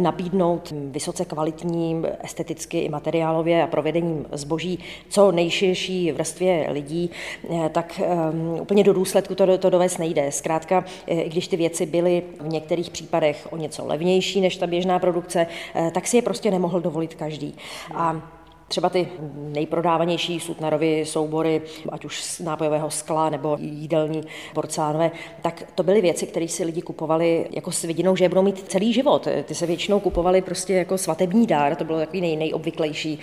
nabídnout 0.05 0.73
vysoce 0.75 1.25
kvalitní, 1.25 2.03
esteticky 2.21 2.79
i 2.79 2.89
materiálově 2.89 3.63
a 3.63 3.67
provedením 3.67 4.27
zboží 4.33 4.79
co 5.09 5.33
nejširší 5.33 6.13
vrstvě 6.13 6.69
lidí, 6.71 7.11
eh, 7.51 7.69
tak 7.69 8.01
um, 8.33 8.61
úplně 8.61 8.85
do 8.85 8.93
důsledku 8.93 9.35
to, 9.35 9.59
to 9.59 9.71
dovést 9.71 9.99
nejde. 9.99 10.33
Zkrátka, 10.33 10.85
eh, 11.07 11.21
i 11.21 11.29
když 11.29 11.49
ty 11.49 11.57
věci 11.57 11.87
byly 11.87 12.23
v 12.41 12.49
některých 12.49 12.91
případech 12.91 13.49
o 13.51 13.57
něco 13.57 13.87
levnější 13.87 14.41
než 14.41 14.57
ta 14.57 14.67
běžná 14.67 14.99
produkce, 14.99 15.47
eh, 15.75 15.91
tak 15.95 16.07
si 16.07 16.17
je 16.17 16.23
prostě 16.23 16.51
nemohl 16.51 16.81
dovolit 16.81 17.15
každý. 17.15 17.55
A 17.95 18.35
Třeba 18.75 18.89
ty 18.89 19.09
nejprodávanější 19.37 20.41
Sutnarovy 20.41 21.05
soubory, 21.07 21.63
ať 21.93 22.05
už 22.05 22.23
z 22.23 22.41
nápojového 22.41 22.91
skla 22.91 23.31
nebo 23.31 23.57
jídelní 23.61 24.23
porcelánové, 24.55 25.11
tak 25.43 25.63
to 25.75 25.83
byly 25.83 26.01
věci, 26.01 26.27
které 26.27 26.49
si 26.49 26.65
lidi 26.65 26.83
kupovali 26.83 27.47
jako 27.51 27.73
s 27.73 27.83
vidinou, 27.83 28.17
že 28.17 28.25
je 28.25 28.29
budou 28.29 28.43
mít 28.43 28.65
celý 28.69 28.93
život. 28.93 29.29
Ty 29.45 29.55
se 29.55 29.67
většinou 29.67 30.01
kupovali 30.01 30.43
prostě 30.43 30.75
jako 30.75 30.99
svatební 30.99 31.47
dár, 31.47 31.77
to 31.77 31.85
bylo 31.85 31.99
takový 31.99 32.21
nej, 32.21 32.37
nejobvyklejší. 32.37 33.19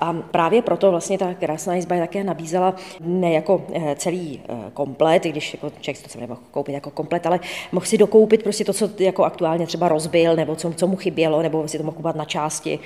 A 0.00 0.12
právě 0.12 0.62
proto 0.62 0.90
vlastně 0.90 1.18
ta 1.18 1.34
krásná 1.34 1.74
jizba 1.74 1.94
je 1.94 2.00
také 2.00 2.24
nabízela 2.24 2.74
ne 3.00 3.32
jako 3.32 3.64
eh, 3.72 3.94
celý 3.98 4.40
eh, 4.48 4.54
komplet, 4.74 5.26
i 5.26 5.30
když 5.30 5.54
jako 5.54 5.70
člověk 5.80 6.02
to 6.02 6.08
se 6.08 6.20
nemohl 6.20 6.40
koupit 6.50 6.72
jako 6.72 6.90
komplet, 6.90 7.26
ale 7.26 7.40
mohl 7.72 7.86
si 7.86 7.98
dokoupit 7.98 8.42
prostě 8.42 8.64
to, 8.64 8.72
co 8.72 8.90
jako 8.98 9.24
aktuálně 9.24 9.66
třeba 9.66 9.88
rozbil, 9.88 10.36
nebo 10.36 10.56
co, 10.56 10.72
co 10.72 10.86
mu 10.86 10.96
chybělo, 10.96 11.42
nebo 11.42 11.68
si 11.68 11.78
to 11.78 11.84
mohl 11.84 11.96
kupovat 11.96 12.16
na 12.16 12.24
části. 12.24 12.78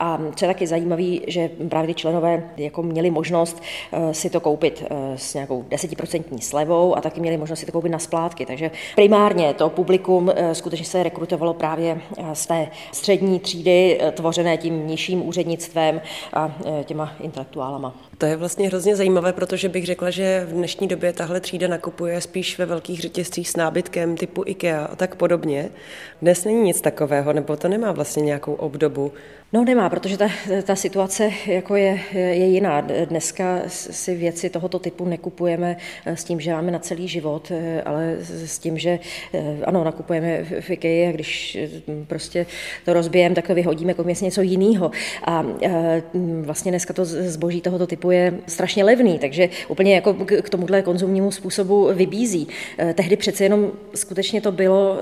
A 0.00 0.20
co 0.36 0.44
je 0.44 0.48
taky 0.48 0.66
zajímavé, 0.66 1.16
že 1.26 1.50
právě 1.68 1.94
ty 1.94 2.00
členové 2.00 2.50
jako 2.56 2.82
měli 2.82 3.10
možnost 3.10 3.62
eh, 3.92 4.14
si 4.14 4.30
to 4.30 4.40
koupit 4.40 4.84
eh, 4.90 5.18
s 5.18 5.34
nějakou 5.34 5.64
desetiprocentní 5.68 6.40
slevou 6.40 6.96
a 6.96 7.00
taky 7.00 7.20
měli 7.20 7.36
možnost 7.36 7.60
si 7.60 7.66
to 7.66 7.72
koupit 7.72 7.88
na 7.88 7.98
splátky. 7.98 8.46
Takže 8.46 8.70
primárně 8.94 9.54
to 9.54 9.68
publikum 9.68 10.30
eh, 10.34 10.54
skutečně 10.54 10.86
se 10.86 11.02
rekrutovalo 11.02 11.54
právě 11.54 12.00
z 12.32 12.46
té 12.46 12.68
střední 12.92 13.40
třídy, 13.40 14.00
tvořené 14.12 14.56
tím 14.56 14.86
nižším 14.86 15.28
úřednictvem 15.28 16.00
a 16.32 16.54
těma 16.84 17.12
intelektuálama. 17.20 17.94
To 18.18 18.26
je 18.26 18.36
vlastně 18.36 18.68
hrozně 18.68 18.96
zajímavé, 18.96 19.32
protože 19.32 19.68
bych 19.68 19.86
řekla, 19.86 20.10
že 20.10 20.46
v 20.48 20.52
dnešní 20.52 20.88
době 20.88 21.12
tahle 21.12 21.40
třída 21.40 21.68
nakupuje 21.68 22.20
spíš 22.20 22.58
ve 22.58 22.66
velkých 22.66 23.00
řetězcích 23.00 23.48
s 23.48 23.56
nábytkem 23.56 24.16
typu 24.16 24.42
IKEA 24.46 24.84
a 24.84 24.96
tak 24.96 25.14
podobně. 25.14 25.68
Dnes 26.22 26.44
není 26.44 26.62
nic 26.62 26.80
takového, 26.80 27.32
nebo 27.32 27.56
to 27.56 27.68
nemá 27.68 27.92
vlastně 27.92 28.22
nějakou 28.22 28.54
obdobu. 28.54 29.12
No 29.52 29.64
nemá, 29.64 29.90
protože 29.90 30.18
ta, 30.18 30.28
ta 30.64 30.76
situace 30.76 31.30
jako 31.46 31.76
je, 31.76 32.00
je 32.12 32.46
jiná. 32.46 32.80
Dneska 32.80 33.62
si 33.66 34.14
věci 34.14 34.50
tohoto 34.50 34.78
typu 34.78 35.04
nekupujeme 35.04 35.76
s 36.06 36.24
tím, 36.24 36.40
že 36.40 36.52
máme 36.52 36.70
na 36.70 36.78
celý 36.78 37.08
život, 37.08 37.52
ale 37.84 38.16
s 38.46 38.58
tím, 38.58 38.78
že 38.78 38.98
ano, 39.64 39.84
nakupujeme 39.84 40.44
v 40.60 40.70
IKEA 40.70 41.08
a 41.08 41.12
když 41.12 41.58
prostě 42.06 42.46
to 42.84 42.92
rozbijeme, 42.92 43.34
tak 43.34 43.46
to 43.46 43.54
vyhodíme 43.54 43.90
jako 43.90 44.04
něco 44.22 44.42
jiného. 44.42 44.90
A 45.24 45.44
vlastně 46.40 46.72
dneska 46.72 46.94
to 46.94 47.04
zboží 47.04 47.60
tohoto 47.60 47.86
typu 47.86 48.10
je 48.14 48.34
strašně 48.46 48.84
levný, 48.84 49.18
takže 49.18 49.48
úplně 49.68 49.94
jako 49.94 50.14
k 50.42 50.50
tomuhle 50.50 50.82
konzumnímu 50.82 51.30
způsobu 51.30 51.90
vybízí. 51.92 52.48
Tehdy 52.94 53.16
přece 53.16 53.44
jenom 53.44 53.72
skutečně 53.94 54.40
to 54.40 54.52
bylo 54.52 54.98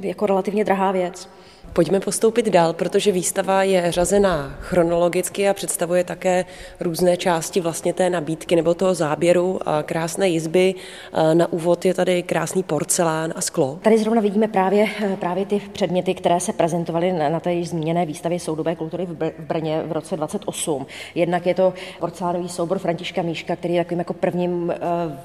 jako 0.00 0.26
relativně 0.26 0.64
drahá 0.64 0.92
věc. 0.92 1.28
Pojďme 1.74 2.00
postoupit 2.00 2.48
dál, 2.48 2.72
protože 2.72 3.12
výstava 3.12 3.62
je 3.62 3.92
řazená 3.92 4.54
chronologicky 4.60 5.48
a 5.48 5.54
představuje 5.54 6.04
také 6.04 6.44
různé 6.80 7.16
části 7.16 7.60
vlastně 7.60 7.92
té 7.92 8.10
nabídky 8.10 8.56
nebo 8.56 8.74
toho 8.74 8.94
záběru. 8.94 9.60
Krásné 9.82 10.28
jizby. 10.28 10.74
Na 11.34 11.52
úvod 11.52 11.84
je 11.84 11.94
tady 11.94 12.22
krásný 12.22 12.62
porcelán 12.62 13.32
a 13.36 13.40
sklo. 13.40 13.78
Tady 13.82 13.98
zrovna 13.98 14.20
vidíme 14.20 14.48
právě, 14.48 14.86
právě 15.20 15.46
ty 15.46 15.62
předměty, 15.72 16.14
které 16.14 16.40
se 16.40 16.52
prezentovaly 16.52 17.12
na, 17.12 17.40
té 17.40 17.52
již 17.52 17.68
zmíněné 17.68 18.06
výstavě 18.06 18.40
soudobé 18.40 18.76
kultury 18.76 19.06
v 19.06 19.32
Brně 19.38 19.82
v 19.86 19.92
roce 19.92 20.16
28. 20.16 20.86
Jednak 21.14 21.46
je 21.46 21.54
to 21.54 21.74
porcelánový 22.00 22.48
soubor 22.48 22.78
Františka 22.78 23.22
Míška, 23.22 23.56
který 23.56 23.74
je 23.74 23.84
takovým 23.84 23.98
jako 23.98 24.14
prvním 24.14 24.70
eh, 24.70 24.78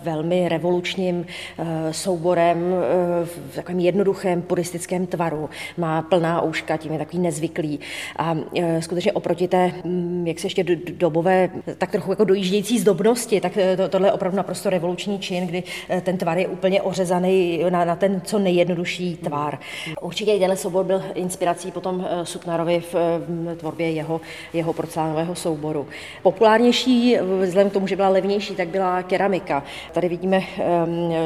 velmi 0.03 0.49
revolučním 0.49 1.25
eh, 1.59 1.93
souborem 1.93 2.73
eh, 2.73 3.25
v 3.25 3.55
takovém 3.55 3.79
jednoduchém 3.79 4.41
puristickém 4.41 5.07
tvaru. 5.07 5.49
Má 5.77 6.01
plná 6.01 6.36
ouška, 6.41 6.77
tím 6.77 6.93
je 6.93 6.99
takový 6.99 7.19
nezvyklý. 7.19 7.79
A 8.17 8.35
e, 8.55 8.81
skutečně 8.81 9.11
oproti 9.11 9.47
té, 9.47 9.71
mm, 9.83 10.27
jak 10.27 10.39
se 10.39 10.45
ještě 10.47 10.63
dobové, 10.91 11.49
tak 11.77 11.91
trochu 11.91 12.11
jako 12.11 12.23
dojíždějící 12.23 12.79
zdobnosti, 12.79 13.41
tak 13.41 13.57
e, 13.57 13.77
to, 13.77 13.89
tohle 13.89 14.07
je 14.07 14.11
opravdu 14.11 14.37
naprosto 14.37 14.69
revoluční 14.69 15.19
čin, 15.19 15.47
kdy 15.47 15.63
e, 15.89 16.01
ten 16.01 16.17
tvar 16.17 16.37
je 16.37 16.47
úplně 16.47 16.81
ořezaný 16.81 17.63
na, 17.69 17.85
na 17.85 17.95
ten 17.95 18.21
co 18.25 18.39
nejjednodušší 18.39 19.15
tvar. 19.15 19.59
Určitě 20.01 20.31
i 20.31 20.57
soubor 20.57 20.85
byl 20.85 21.03
inspirací 21.13 21.71
potom 21.71 22.07
Suknarovi 22.23 22.79
v, 22.79 22.93
v 22.93 23.55
tvorbě 23.55 23.91
jeho, 23.91 24.21
jeho 24.53 24.73
porcelánového 24.73 25.35
souboru. 25.35 25.87
Populárnější, 26.23 27.17
vzhledem 27.41 27.69
k 27.69 27.73
tomu, 27.73 27.87
že 27.87 27.95
byla 27.95 28.09
levnější, 28.09 28.55
tak 28.55 28.67
byla 28.67 29.03
keramika. 29.03 29.63
Tady 29.91 30.09
vidíme 30.09 30.41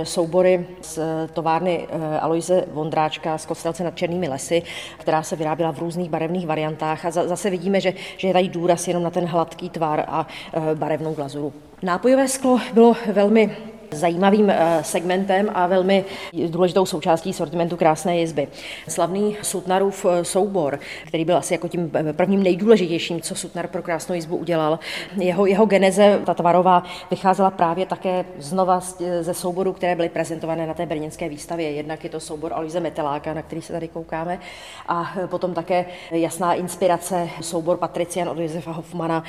soubory 0.03 0.65
z 0.81 0.99
továrny 1.33 1.87
Aloise 2.21 2.65
Vondráčka 2.71 3.37
z 3.37 3.45
Kostelce 3.45 3.83
nad 3.83 3.95
Černými 3.95 4.29
lesy, 4.29 4.63
která 5.01 5.23
se 5.23 5.35
vyráběla 5.35 5.71
v 5.71 5.79
různých 5.79 6.09
barevných 6.09 6.47
variantách 6.47 7.05
a 7.05 7.11
zase 7.11 7.49
vidíme, 7.49 7.81
že, 7.81 7.93
že 8.17 8.27
je 8.27 8.33
tady 8.33 8.49
důraz 8.49 8.87
jenom 8.87 9.03
na 9.03 9.09
ten 9.09 9.25
hladký 9.25 9.69
tvar 9.69 10.05
a 10.07 10.27
e, 10.53 10.75
barevnou 10.75 11.13
glazuru. 11.13 11.53
Nápojové 11.83 12.27
sklo 12.27 12.59
bylo 12.73 12.95
velmi 13.11 13.57
zajímavým 13.91 14.49
eh, 14.49 14.79
segmentem 14.81 15.49
a 15.53 15.67
velmi 15.67 16.05
důležitou 16.47 16.85
součástí 16.85 17.33
sortimentu 17.33 17.77
krásné 17.77 18.19
jizby. 18.19 18.47
Slavný 18.87 19.37
Sutnarův 19.41 20.05
eh, 20.05 20.25
soubor, 20.25 20.79
který 21.07 21.25
byl 21.25 21.37
asi 21.37 21.53
jako 21.53 21.67
tím 21.67 21.91
eh, 21.93 22.13
prvním 22.13 22.43
nejdůležitějším, 22.43 23.21
co 23.21 23.35
Sutnar 23.35 23.67
pro 23.67 23.81
krásnou 23.81 24.15
jizbu 24.15 24.37
udělal. 24.37 24.79
Jeho, 25.17 25.45
jeho 25.45 25.65
geneze, 25.65 26.19
ta 26.25 26.33
tvarová, 26.33 26.83
vycházela 27.11 27.51
právě 27.51 27.85
také 27.85 28.25
znova 28.37 28.79
ze 29.21 29.33
souborů, 29.33 29.73
které 29.73 29.95
byly 29.95 30.09
prezentované 30.09 30.67
na 30.67 30.73
té 30.73 30.85
brněnské 30.85 31.29
výstavě. 31.29 31.71
Jednak 31.71 32.03
je 32.03 32.09
to 32.09 32.19
soubor 32.19 32.53
Aloise 32.53 32.79
Meteláka, 32.79 33.33
na 33.33 33.41
který 33.41 33.61
se 33.61 33.73
tady 33.73 33.87
koukáme, 33.87 34.39
a 34.87 35.13
potom 35.25 35.53
také 35.53 35.85
jasná 36.11 36.53
inspirace 36.53 37.29
soubor 37.41 37.77
Patrician 37.77 38.29
od 38.29 38.39
Josefa 38.39 38.71
Hoffmana, 38.71 39.23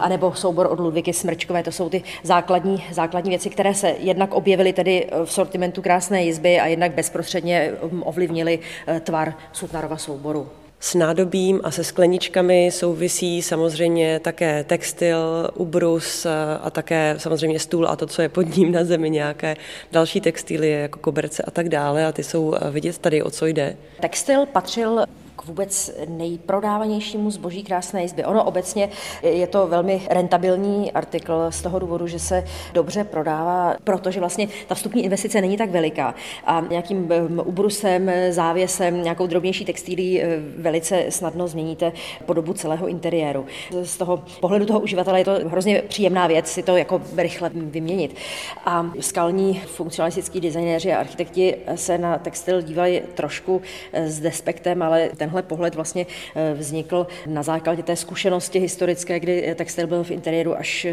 anebo 0.00 0.32
soubor 0.32 0.66
od 0.70 0.80
Ludviky 0.80 1.12
Smrčkové. 1.12 1.62
To 1.62 1.72
jsou 1.72 1.88
ty 1.88 2.02
základní, 2.22 2.84
základní 2.92 3.30
věci, 3.30 3.50
které 3.50 3.74
se 3.74 3.87
se 3.88 3.96
jednak 3.98 4.34
objevily 4.34 4.72
tedy 4.72 5.06
eh, 5.06 5.24
v 5.24 5.32
sortimentu 5.32 5.82
krásné 5.82 6.24
jizby 6.24 6.60
a 6.60 6.66
jednak 6.66 6.92
bezprostředně 6.92 7.72
hm, 7.92 8.02
ovlivnili 8.04 8.58
eh, 8.86 9.00
tvar 9.00 9.34
Sutnarova 9.52 9.96
souboru. 9.96 10.48
S 10.80 10.94
nádobím 10.94 11.60
a 11.64 11.70
se 11.70 11.84
skleničkami 11.84 12.70
souvisí 12.72 13.42
samozřejmě 13.42 14.20
také 14.20 14.64
textil, 14.64 15.50
ubrus 15.54 16.26
eh, 16.26 16.30
a 16.62 16.70
také 16.70 17.14
samozřejmě 17.18 17.58
stůl 17.58 17.88
a 17.88 17.96
to, 17.96 18.06
co 18.06 18.22
je 18.22 18.28
pod 18.28 18.56
ním 18.56 18.72
na 18.72 18.84
zemi, 18.84 19.10
nějaké 19.10 19.56
další 19.92 20.20
textilie 20.20 20.78
jako 20.78 20.98
koberce 20.98 21.42
a 21.42 21.50
tak 21.50 21.68
dále 21.68 22.06
a 22.06 22.12
ty 22.12 22.24
jsou 22.24 22.54
vidět 22.70 22.98
tady, 22.98 23.22
o 23.22 23.30
co 23.30 23.46
jde. 23.46 23.76
Textil 24.00 24.46
patřil 24.46 25.04
vůbec 25.48 25.90
nejprodávanějšímu 26.08 27.30
zboží 27.30 27.62
krásné 27.62 28.04
izby. 28.04 28.24
Ono 28.24 28.44
obecně 28.44 28.88
je 29.22 29.46
to 29.46 29.66
velmi 29.66 30.02
rentabilní 30.10 30.92
artikl 30.92 31.46
z 31.50 31.62
toho 31.62 31.78
důvodu, 31.78 32.06
že 32.06 32.18
se 32.18 32.44
dobře 32.74 33.04
prodává, 33.04 33.74
protože 33.84 34.20
vlastně 34.20 34.48
ta 34.66 34.74
vstupní 34.74 35.04
investice 35.04 35.40
není 35.40 35.56
tak 35.56 35.70
veliká 35.70 36.14
a 36.44 36.60
nějakým 36.70 37.10
ubrusem, 37.44 38.10
závěsem, 38.30 39.02
nějakou 39.02 39.26
drobnější 39.26 39.64
textilí 39.64 40.22
eh, 40.22 40.38
velice 40.58 41.04
snadno 41.08 41.48
změníte 41.48 41.92
podobu 42.26 42.52
celého 42.52 42.88
interiéru. 42.88 43.46
Z 43.82 43.96
toho 43.96 44.24
pohledu 44.40 44.66
toho 44.66 44.80
uživatele 44.80 45.20
je 45.20 45.24
to 45.24 45.32
hrozně 45.48 45.82
příjemná 45.88 46.26
věc 46.26 46.46
si 46.46 46.62
to 46.62 46.76
jako 46.76 47.02
rychle 47.16 47.50
vyměnit. 47.54 48.16
A 48.64 48.90
skalní 49.00 49.60
funkcionalistický 49.66 50.40
designéři 50.40 50.92
a 50.92 51.00
architekti 51.00 51.56
se 51.74 51.98
na 51.98 52.18
textil 52.18 52.62
dívali 52.62 53.02
trošku 53.14 53.62
eh, 53.92 54.10
s 54.10 54.20
despektem, 54.20 54.82
ale 54.82 55.10
tenhle 55.16 55.37
pohled 55.46 55.74
vlastně 55.74 56.06
eh, 56.36 56.54
vznikl 56.54 57.06
na 57.26 57.42
základě 57.42 57.82
té 57.82 57.96
zkušenosti 57.96 58.58
historické, 58.58 59.20
kdy 59.20 59.54
textil 59.54 59.86
byl 59.86 60.04
v 60.04 60.10
interiéru 60.10 60.58
až 60.58 60.86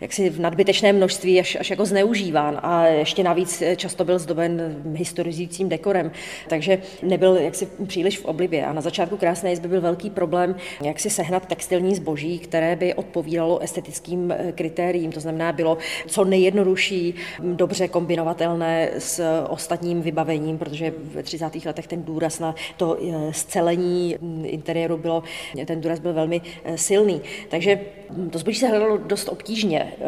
jaksi 0.00 0.30
v 0.30 0.40
nadbytečném 0.40 0.96
množství 0.96 1.40
až, 1.40 1.56
až 1.60 1.70
jako 1.70 1.84
zneužíván 1.86 2.60
a 2.62 2.86
ještě 2.86 3.22
navíc 3.22 3.62
často 3.76 4.04
byl 4.04 4.18
zdoben 4.18 4.82
historizujícím 4.94 5.68
dekorem, 5.68 6.10
takže 6.48 6.78
nebyl 7.02 7.36
jaksi 7.36 7.68
příliš 7.86 8.18
v 8.18 8.24
oblibě. 8.24 8.66
A 8.66 8.72
na 8.72 8.80
začátku 8.80 9.16
Krásné 9.16 9.52
izby 9.52 9.68
byl 9.68 9.80
velký 9.80 10.10
problém, 10.10 10.56
jak 10.82 11.00
si 11.00 11.10
sehnat 11.10 11.46
textilní 11.46 11.94
zboží, 11.94 12.38
které 12.38 12.76
by 12.76 12.94
odpovídalo 12.94 13.58
estetickým 13.58 14.32
eh, 14.32 14.52
kritériím, 14.52 15.12
to 15.12 15.20
znamená 15.20 15.52
bylo 15.52 15.78
co 16.06 16.24
nejjednodušší, 16.24 17.14
dobře 17.40 17.88
kombinovatelné 17.88 18.90
s 18.98 19.44
ostatním 19.48 20.02
vybavením, 20.02 20.58
protože 20.58 20.92
v 20.98 21.22
30. 21.22 21.64
letech 21.64 21.86
ten 21.86 22.02
důraz 22.02 22.38
na 22.38 22.54
to 22.76 22.98
scelení 23.54 24.16
mm, 24.20 24.44
interiéru 24.46 24.96
bylo, 24.96 25.22
ten 25.66 25.80
důraz 25.80 25.98
byl 25.98 26.12
velmi 26.12 26.40
eh, 26.64 26.78
silný. 26.78 27.20
Takže 27.48 27.80
to 28.30 28.38
zboží 28.38 28.58
se 28.58 28.68
hledalo 28.68 28.96
dost 28.96 29.28
obtížně, 29.28 29.92
eh, 30.00 30.04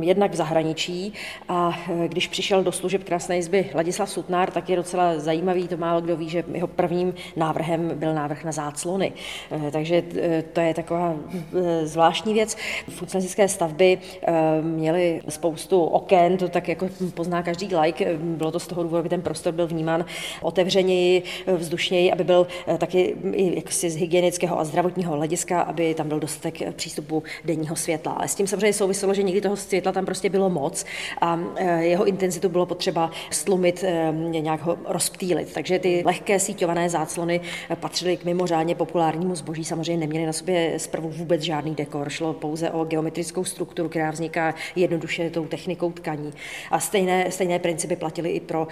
jednak 0.00 0.32
v 0.32 0.34
zahraničí 0.34 1.12
a 1.48 1.78
eh, 2.04 2.08
když 2.08 2.28
přišel 2.28 2.62
do 2.62 2.72
služeb 2.72 3.04
Krásné 3.04 3.38
izby 3.38 3.70
Ladislav 3.74 4.10
Sutnár, 4.10 4.50
tak 4.50 4.68
je 4.68 4.76
docela 4.76 5.18
zajímavý, 5.18 5.68
to 5.68 5.76
málo 5.76 6.00
kdo 6.00 6.16
ví, 6.16 6.28
že 6.28 6.44
jeho 6.52 6.66
prvním 6.66 7.14
návrhem 7.36 7.92
byl 7.94 8.14
návrh 8.14 8.44
na 8.44 8.52
záclony. 8.52 9.12
Takže 9.70 10.02
to 10.52 10.60
je 10.60 10.74
taková 10.74 11.14
zvláštní 11.82 12.34
věc. 12.34 12.56
Funkcionalistické 12.88 13.48
stavby 13.48 13.98
měly 14.60 15.20
spoustu 15.28 15.84
oken, 15.84 16.36
to 16.36 16.48
tak 16.48 16.68
jako 16.68 16.88
pozná 17.14 17.42
každý 17.42 17.76
like. 17.76 18.18
Bylo 18.18 18.50
to 18.50 18.58
z 18.58 18.66
toho 18.66 18.82
důvodu, 18.82 19.00
aby 19.00 19.08
ten 19.08 19.22
prostor 19.22 19.52
byl 19.52 19.66
vnímán 19.66 20.04
otevřeněji, 20.42 21.22
vzdušněji, 21.46 22.12
aby 22.12 22.24
byl 22.24 22.46
taky 22.78 23.16
jaksi 23.34 23.90
z 23.90 23.96
hygienického 23.96 24.60
a 24.60 24.64
zdravotního 24.64 25.16
hlediska, 25.16 25.60
aby 25.60 25.94
tam 25.94 26.08
byl 26.08 26.20
dostatek 26.20 26.74
přístupu 26.74 27.22
denního 27.44 27.76
světla. 27.76 28.12
Ale 28.12 28.28
s 28.28 28.34
tím 28.34 28.46
samozřejmě 28.46 28.72
souviselo, 28.72 29.14
že 29.14 29.22
někdy 29.22 29.40
toho 29.40 29.56
světla 29.56 29.92
tam 29.92 30.04
prostě 30.04 30.30
bylo 30.30 30.50
moc 30.50 30.84
a 31.20 31.40
e, 31.56 31.84
jeho 31.84 32.04
intenzitu 32.04 32.48
bylo 32.48 32.66
potřeba 32.66 33.10
stlumit, 33.30 33.84
nějak 34.12 34.62
ho 34.62 34.78
rozptýlit. 34.86 35.52
Takže 35.52 35.78
ty 35.78 36.02
lehké 36.06 36.38
síťované 36.38 36.90
záclony 36.90 37.40
patřily 37.74 38.16
k 38.16 38.24
mimořádně 38.24 38.74
populárnímu 38.74 39.34
zboží. 39.34 39.64
Samozřejmě 39.64 40.06
neměly 40.06 40.26
na 40.26 40.32
sobě 40.32 40.74
zprvu 40.76 41.08
vůbec 41.08 41.42
žádný 41.42 41.74
dekor. 41.74 42.10
Šlo 42.10 42.32
pouze 42.32 42.70
o 42.70 42.84
geometrickou 42.84 43.44
strukturu, 43.44 43.88
která 43.88 44.10
vzniká 44.10 44.54
jednoduše 44.76 45.30
tou 45.30 45.46
technikou 45.46 45.92
tkaní. 45.92 46.32
A 46.70 46.80
stejné, 46.80 47.30
stejné 47.30 47.58
principy 47.58 47.96
platily 47.96 48.30
i 48.30 48.40
pro 48.40 48.68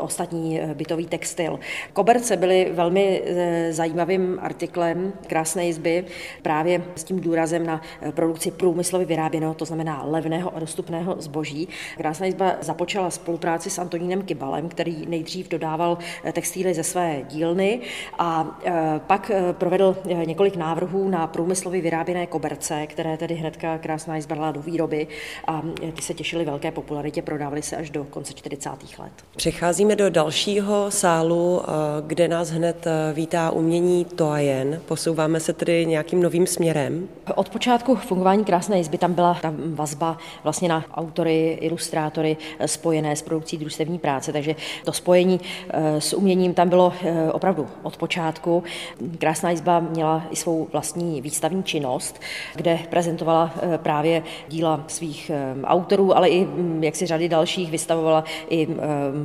ostatní 0.00 0.60
bytový 0.74 1.06
textil. 1.06 1.58
Koberce 1.92 2.36
byly 2.36 2.68
velmi 2.72 3.22
zajímavým 3.70 4.38
artiklem 4.42 5.12
krásné 5.26 5.68
izby, 5.68 6.04
právě 6.42 6.82
s 6.96 7.04
tím 7.04 7.20
důrazem 7.20 7.66
na 7.66 7.80
produkci 8.10 8.50
průmyslově 8.50 9.06
vyráběného, 9.06 9.54
to 9.54 9.64
znamená 9.64 10.02
levného 10.04 10.56
a 10.56 10.60
dostupného 10.60 11.16
zboží. 11.18 11.68
Krásná 11.96 12.26
izba 12.26 12.56
započala 12.60 13.10
spolupráci 13.10 13.70
s 13.70 13.78
Antonínem 13.78 14.22
Kybalem, 14.22 14.68
který 14.68 15.06
nejdřív 15.06 15.48
dodával 15.48 15.98
textíly 16.32 16.74
ze 16.74 16.82
své 16.82 17.22
dílny 17.28 17.80
a 18.18 18.58
eh, 18.64 18.72
pak 19.06 19.30
provedl 19.52 19.96
několik 20.24 20.56
návrhů 20.56 21.08
na 21.08 21.26
průmyslově 21.26 21.80
vyráběné 21.80 22.26
koberce, 22.26 22.86
které 22.86 23.16
tedy 23.16 23.34
hnedka 23.34 23.78
Krásná 23.78 24.16
izba 24.16 24.34
dala 24.34 24.52
do 24.52 24.62
výroby 24.62 25.06
a 25.46 25.62
ty 25.94 26.02
se 26.02 26.14
těšily 26.14 26.44
velké 26.44 26.70
popularitě, 26.70 27.22
prodávaly 27.22 27.62
se 27.62 27.76
až 27.76 27.90
do 27.90 28.04
konce 28.04 28.32
40. 28.32 28.70
let. 28.98 29.12
Přecházíme 29.36 29.96
do 29.96 30.10
dalšího 30.10 30.90
sálu, 30.90 31.62
kde 32.06 32.28
nás 32.28 32.50
hned 32.50 32.86
vítá 33.16 33.50
umění 33.50 34.04
Toajen. 34.04 34.80
Posouváme 34.86 35.40
se 35.40 35.52
tedy 35.52 35.86
nějakým 35.86 36.22
novým 36.22 36.46
směrem. 36.46 37.08
Od 37.34 37.48
počátku 37.48 37.94
fungování 37.94 38.44
Krásné 38.44 38.80
izby 38.80 38.98
tam 38.98 39.12
byla 39.12 39.38
ta 39.42 39.54
vazba 39.74 40.18
vlastně 40.44 40.68
na 40.68 40.84
autory, 40.94 41.58
ilustrátory 41.60 42.36
eh, 42.58 42.68
spojené 42.68 43.16
s 43.16 43.22
produkcí 43.22 43.56
družstevní 43.56 43.98
práce, 43.98 44.32
takže 44.32 44.56
to 44.84 44.92
spojení 44.92 45.40
eh, 45.68 46.00
s 46.00 46.12
uměním 46.12 46.54
tam 46.54 46.68
bylo 46.68 46.92
eh, 47.04 47.32
opravdu 47.32 47.66
od 47.82 47.96
počátku. 47.96 48.62
Krásná 49.18 49.52
izba 49.52 49.80
měla 49.80 50.22
i 50.30 50.36
svou 50.36 50.68
vlastní 50.72 51.20
výstavní 51.20 51.64
činnost, 51.64 52.20
kde 52.54 52.78
prezentovala 52.90 53.54
právě 53.76 54.22
díla 54.48 54.84
svých 54.86 55.30
autorů, 55.64 56.16
ale 56.16 56.28
i 56.28 56.44
hm, 56.44 56.84
jak 56.84 56.96
si 56.96 57.06
řady 57.06 57.28
dalších 57.28 57.70
vystavovala 57.70 58.24
i 58.50 58.68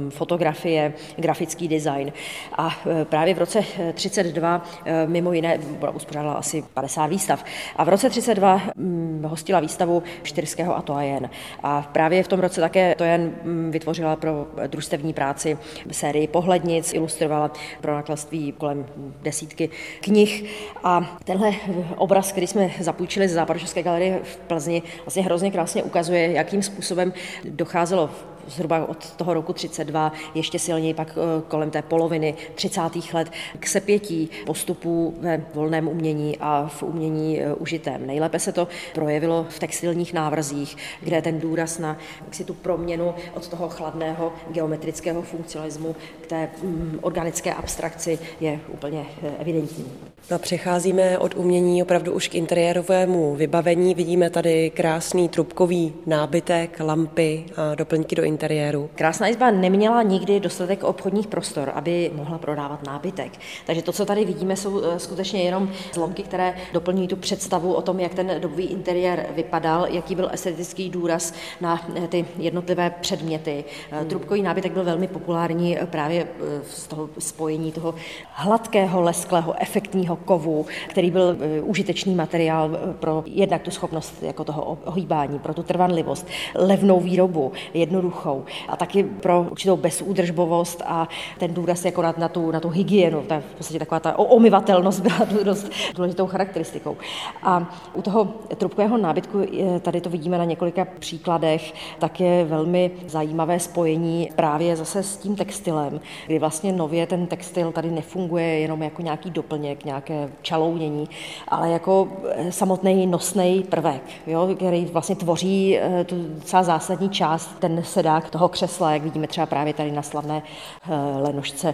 fotografie, 0.09 0.93
grafický 1.17 1.67
design. 1.67 2.13
A 2.57 2.69
právě 3.03 3.33
v 3.33 3.37
roce 3.37 3.63
32 3.93 4.63
mimo 5.05 5.33
jiné 5.33 5.59
uspořádala 5.93 6.33
asi 6.33 6.63
50 6.73 7.07
výstav. 7.07 7.43
A 7.75 7.83
v 7.83 7.89
roce 7.89 8.09
32 8.09 8.61
Mm, 8.75 9.23
hostila 9.27 9.59
výstavu 9.59 10.03
Štyrského 10.23 10.77
a 10.77 10.81
Toajen. 10.81 11.29
A 11.63 11.81
právě 11.81 12.23
v 12.23 12.27
tom 12.27 12.39
roce 12.39 12.61
také 12.61 12.95
Toajen 12.95 13.33
mm, 13.43 13.71
vytvořila 13.71 14.15
pro 14.15 14.47
družstevní 14.67 15.13
práci 15.13 15.57
sérii 15.91 16.27
pohlednic, 16.27 16.93
ilustrovala 16.93 17.51
pro 17.81 17.95
nakladství 17.95 18.51
kolem 18.51 18.85
desítky 19.21 19.69
knih. 20.01 20.45
A 20.83 21.17
tenhle 21.23 21.51
obraz, 21.97 22.31
který 22.31 22.47
jsme 22.47 22.71
zapůjčili 22.79 23.27
z 23.27 23.33
Západočeské 23.33 23.83
galerie 23.83 24.19
v 24.23 24.37
Plzni, 24.37 24.83
vlastně 25.05 25.23
hrozně 25.23 25.51
krásně 25.51 25.83
ukazuje, 25.83 26.31
jakým 26.31 26.63
způsobem 26.63 27.13
docházelo 27.49 28.09
zhruba 28.47 28.85
od 28.85 29.11
toho 29.11 29.33
roku 29.33 29.53
32, 29.53 30.11
ještě 30.35 30.59
silněji 30.59 30.93
pak 30.93 31.17
eh, 31.17 31.41
kolem 31.47 31.71
té 31.71 31.81
poloviny 31.81 32.35
30. 32.55 32.81
let 33.13 33.31
k 33.59 33.67
sepětí 33.67 34.29
postupů 34.45 35.15
ve 35.19 35.45
volném 35.53 35.87
umění 35.87 36.37
a 36.39 36.67
v 36.67 36.83
umění 36.83 37.41
eh, 37.41 37.53
užitém. 37.53 38.07
Nejlépe 38.07 38.39
se 38.39 38.51
to 38.51 38.67
projevilo 38.93 39.45
v 39.49 39.59
textilních 39.59 40.13
návrzích, 40.13 40.77
kde 41.01 41.21
ten 41.21 41.39
důraz 41.39 41.79
na 41.79 41.97
si 42.31 42.43
tu 42.43 42.53
proměnu 42.53 43.13
od 43.33 43.47
toho 43.47 43.69
chladného 43.69 44.33
geometrického 44.49 45.21
funkcionalismu 45.21 45.95
k 46.21 46.27
té 46.27 46.49
mm, 46.63 46.99
organické 47.01 47.53
abstrakci 47.53 48.19
je 48.39 48.59
úplně 48.67 49.05
eh, 49.23 49.31
evidentní. 49.39 49.85
No, 50.31 50.39
přecházíme 50.39 51.17
od 51.17 51.35
umění 51.35 51.83
opravdu 51.83 52.13
už 52.13 52.27
k 52.27 52.35
interiérovému 52.35 53.35
vybavení. 53.35 53.95
Vidíme 53.95 54.29
tady 54.29 54.69
krásný 54.69 55.29
trubkový 55.29 55.93
nábytek, 56.05 56.79
lampy 56.79 57.45
a 57.55 57.75
doplňky 57.75 58.15
do 58.15 58.23
interiéru. 58.31 58.89
Krásná 58.95 59.27
izba 59.27 59.51
neměla 59.51 60.03
nikdy 60.03 60.39
dostatek 60.39 60.83
obchodních 60.83 61.27
prostor, 61.27 61.71
aby 61.75 62.11
mohla 62.13 62.37
prodávat 62.37 62.87
nábytek. 62.87 63.31
Takže 63.65 63.81
to, 63.81 63.91
co 63.91 64.05
tady 64.05 64.25
vidíme, 64.25 64.55
jsou 64.55 64.81
eh, 64.83 64.99
skutečně 64.99 65.43
jenom 65.43 65.69
zlomky, 65.93 66.23
které 66.23 66.55
doplňují 66.73 67.07
tu 67.07 67.15
představu 67.15 67.73
o 67.73 67.81
tom, 67.81 67.99
jak 67.99 68.13
ten 68.13 68.31
dobový 68.39 68.65
interiér 68.65 69.25
vypadal, 69.35 69.87
jaký 69.89 70.15
byl 70.15 70.29
estetický 70.33 70.89
důraz 70.89 71.33
na 71.61 71.87
eh, 71.95 72.07
ty 72.07 72.25
jednotlivé 72.37 72.89
předměty. 73.01 73.63
Hmm. 73.91 74.05
Trubkový 74.07 74.41
nábytek 74.41 74.71
byl 74.71 74.83
velmi 74.83 75.07
populární 75.07 75.77
právě 75.85 76.27
z 76.67 76.87
toho 76.87 77.09
spojení 77.19 77.71
toho 77.71 77.95
hladkého, 78.33 79.01
lesklého, 79.01 79.55
efektního 79.61 80.15
kovu, 80.15 80.65
který 80.87 81.11
byl 81.11 81.37
užitečný 81.63 82.15
materiál 82.15 82.69
pro 82.99 83.23
jednak 83.25 83.61
tu 83.61 83.71
schopnost 83.71 84.23
jako 84.23 84.43
toho 84.43 84.77
ohýbání, 84.85 85.39
pro 85.39 85.53
tu 85.53 85.63
trvanlivost, 85.63 86.27
levnou 86.55 86.99
výrobu, 86.99 87.51
jednoduchou 87.73 88.20
poruchou. 88.21 88.45
A 88.67 88.75
taky 88.75 89.03
pro 89.03 89.45
určitou 89.51 89.77
bezúdržbovost 89.77 90.81
a 90.85 91.07
ten 91.37 91.53
důraz 91.53 91.85
jako 91.85 92.01
na, 92.01 92.13
na, 92.17 92.29
tu, 92.29 92.51
na 92.51 92.59
tu 92.59 92.69
hygienu. 92.69 93.21
Ta, 93.21 93.39
v 93.39 93.55
podstatě 93.57 93.79
taková 93.79 93.99
ta 93.99 94.19
omyvatelnost 94.19 94.99
byla 94.99 95.19
dost 95.43 95.71
důležitou 95.95 96.27
charakteristikou. 96.27 96.97
A 97.43 97.73
u 97.93 98.01
toho 98.01 98.33
trubkového 98.57 98.97
nábytku, 98.97 99.41
tady 99.81 100.01
to 100.01 100.09
vidíme 100.09 100.37
na 100.37 100.45
několika 100.45 100.87
příkladech, 100.99 101.73
tak 101.99 102.19
je 102.19 102.45
velmi 102.45 102.91
zajímavé 103.07 103.59
spojení 103.59 104.29
právě 104.35 104.75
zase 104.75 105.03
s 105.03 105.17
tím 105.17 105.35
textilem, 105.35 105.99
kdy 106.27 106.39
vlastně 106.39 106.73
nově 106.73 107.07
ten 107.07 107.27
textil 107.27 107.71
tady 107.71 107.91
nefunguje 107.91 108.59
jenom 108.59 108.83
jako 108.83 109.01
nějaký 109.01 109.29
doplněk, 109.29 109.85
nějaké 109.85 110.29
čalounění, 110.41 111.09
ale 111.47 111.69
jako 111.69 112.07
samotný 112.49 113.07
nosný 113.07 113.63
prvek, 113.69 114.01
jo, 114.27 114.49
který 114.55 114.85
vlastně 114.85 115.15
tvoří 115.15 115.77
eh, 115.77 116.03
tu 116.03 116.15
docela 116.35 116.63
zásadní 116.63 117.09
část, 117.09 117.59
ten 117.59 117.83
sedá 117.83 118.10
sedák 118.11 118.29
toho 118.29 118.49
křesla, 118.49 118.91
jak 118.91 119.01
vidíme 119.01 119.27
třeba 119.27 119.45
právě 119.45 119.73
tady 119.73 119.91
na 119.91 120.01
slavné 120.01 120.43
eh, 120.43 120.95
lenošce 121.21 121.73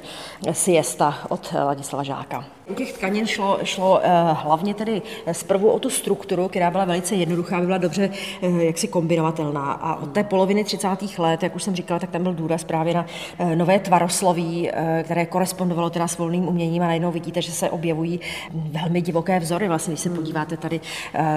siesta 0.52 1.17
od 1.30 1.54
Ladislava 1.54 2.04
Žáka. 2.04 2.57
U 2.69 2.73
těch 2.73 2.93
tkanin 2.93 3.27
šlo, 3.27 3.60
šlo 3.63 4.01
hlavně 4.34 4.73
tedy 4.73 5.01
zprvu 5.32 5.71
o 5.71 5.80
tu 5.80 5.89
strukturu, 5.89 6.47
která 6.47 6.71
byla 6.71 6.86
velice 6.86 7.15
jednoduchá, 7.15 7.60
by 7.60 7.65
byla 7.65 7.77
dobře 7.77 8.10
jaksi 8.60 8.88
kombinovatelná. 8.88 9.71
A 9.71 9.95
od 9.95 10.12
té 10.12 10.23
poloviny 10.23 10.63
30. 10.63 10.88
let, 11.17 11.43
jak 11.43 11.56
už 11.56 11.63
jsem 11.63 11.75
říkala, 11.75 11.99
tak 11.99 12.10
tam 12.10 12.23
byl 12.23 12.34
důraz 12.34 12.63
právě 12.63 12.93
na 12.93 13.06
nové 13.56 13.80
tvarosloví, 13.80 14.69
které 15.03 15.25
korespondovalo 15.25 15.89
teda 15.89 16.08
s 16.08 16.17
volným 16.17 16.47
uměním 16.47 16.84
a 16.84 16.88
najednou 16.88 17.12
vidíte, 17.12 17.41
že 17.41 17.51
se 17.51 17.69
objevují 17.69 18.19
velmi 18.53 19.01
divoké 19.01 19.39
vzory. 19.39 19.67
Vlastně, 19.67 19.91
když 19.91 20.01
se 20.01 20.10
podíváte 20.10 20.58
tady 20.58 20.82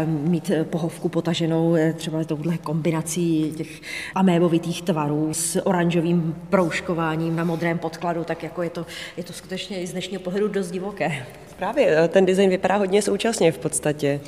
mít 0.07 0.51
pohovku 0.71 1.09
potaženou 1.09 1.77
třeba 1.95 2.25
touhle 2.25 2.59
kombinací 2.59 3.53
těch 3.57 3.81
amébovitých 4.15 4.83
tvarů 4.83 5.29
s 5.33 5.67
oranžovým 5.67 6.37
proužkováním 6.51 7.37
na 7.37 7.45
modrém 7.45 7.79
podkladu, 7.79 8.25
tak 8.25 8.43
jako 8.43 8.63
je 8.63 8.71
to, 8.71 8.87
je 9.17 9.25
to 9.25 9.33
skutečně 9.33 9.81
i 9.81 9.87
z 9.87 9.93
dnešního 9.93 10.23
pohledu 10.23 10.49
dost 10.49 10.71
divoké. 10.71 11.20
Právě, 11.57 12.05
eh, 12.05 12.09
ten 12.09 12.27
design 12.27 12.51
vypadá 12.51 12.77
hodně 12.77 13.03
současně 13.03 13.53
v 13.53 13.59
podstatě. 13.59 14.21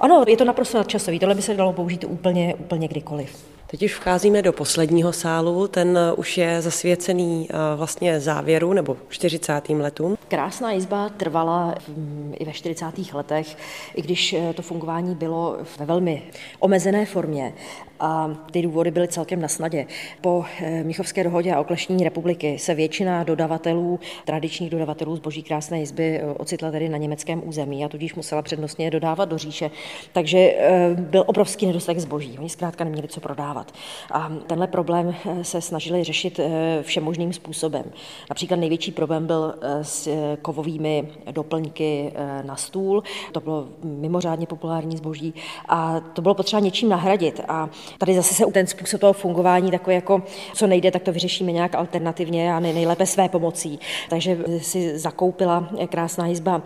Ano, 0.00 0.24
je 0.28 0.36
to 0.36 0.44
naprosto 0.44 0.78
nadčasový. 0.78 1.18
Tohle 1.18 1.34
by 1.34 1.42
se 1.42 1.54
dalo 1.54 1.72
použít 1.72 2.04
úplně, 2.04 2.54
úplně 2.54 2.88
kdykoliv. 2.88 3.55
Teď 3.68 3.82
už 3.82 3.94
vcházíme 3.94 4.42
do 4.42 4.52
posledního 4.52 5.12
sálu, 5.12 5.68
ten 5.68 5.98
eh, 5.98 6.12
už 6.12 6.38
je 6.38 6.62
zasvěcený 6.62 7.48
eh, 7.50 7.76
vlastně 7.76 8.20
závěru 8.20 8.72
nebo 8.72 8.96
40. 9.08 9.68
letům. 9.68 10.16
Krásná 10.28 10.72
izba 10.72 11.08
trvala 11.08 11.74
mm, 11.88 12.34
i 12.38 12.44
ve 12.44 12.52
40. 12.52 12.84
letech, 13.12 13.56
i 13.94 14.02
když 14.02 14.32
eh, 14.32 14.52
to 14.52 14.62
fungování 14.62 15.14
bylo 15.14 15.58
ve 15.78 15.86
velmi 15.86 16.22
omezené 16.58 17.06
formě 17.06 17.54
a 18.00 18.30
ty 18.50 18.62
důvody 18.62 18.90
byly 18.90 19.08
celkem 19.08 19.40
na 19.40 19.48
snadě. 19.48 19.86
Po 20.20 20.44
Michovské 20.82 21.24
dohodě 21.24 21.52
a 21.52 21.60
okleštění 21.60 22.04
republiky 22.04 22.58
se 22.58 22.74
většina 22.74 23.24
dodavatelů, 23.24 24.00
tradičních 24.24 24.70
dodavatelů 24.70 25.16
zboží 25.16 25.42
krásné 25.42 25.82
izby 25.82 26.20
ocitla 26.36 26.70
tedy 26.70 26.88
na 26.88 26.98
německém 26.98 27.42
území 27.48 27.84
a 27.84 27.88
tudíž 27.88 28.14
musela 28.14 28.42
přednostně 28.42 28.90
dodávat 28.90 29.28
do 29.28 29.38
říše. 29.38 29.70
Takže 30.12 30.54
byl 30.94 31.24
obrovský 31.26 31.66
nedostatek 31.66 31.98
zboží. 31.98 32.38
Oni 32.38 32.48
zkrátka 32.48 32.84
neměli 32.84 33.08
co 33.08 33.20
prodávat 33.20 33.55
prodávat. 33.56 33.72
A 34.10 34.32
tenhle 34.46 34.66
problém 34.66 35.14
eh, 35.14 35.44
se 35.44 35.60
snažili 35.60 36.04
řešit 36.04 36.38
eh, 36.38 36.82
všemožným 36.82 37.32
způsobem. 37.32 37.84
Například 38.30 38.56
největší 38.56 38.92
problém 38.92 39.26
byl 39.26 39.54
eh, 39.60 39.84
s 39.84 40.08
kovovými 40.42 41.08
doplňky 41.30 42.12
na 42.42 42.56
stůl. 42.56 43.02
To 43.32 43.40
bylo 43.40 43.68
mimořádně 43.82 44.46
populární 44.46 44.96
zboží 44.96 45.34
a 45.68 46.00
to 46.00 46.22
bylo 46.22 46.34
potřeba 46.34 46.60
něčím 46.60 46.88
nahradit. 46.88 47.40
A 47.48 47.68
tady 47.98 48.14
zase 48.14 48.34
se 48.34 48.44
ten 48.52 48.66
způsob 48.66 49.00
toho 49.00 49.12
fungování 49.12 49.70
takový 49.70 49.94
jako, 49.96 50.22
co 50.54 50.66
nejde, 50.66 50.90
tak 50.90 51.02
to 51.02 51.12
vyřešíme 51.12 51.52
nějak 51.52 51.74
alternativně 51.74 52.54
a 52.54 52.60
nejlépe 52.60 53.06
své 53.06 53.28
pomocí. 53.28 53.78
Takže 54.10 54.38
si 54.58 54.98
zakoupila 54.98 55.68
krásná 55.88 56.26
jizba 56.26 56.62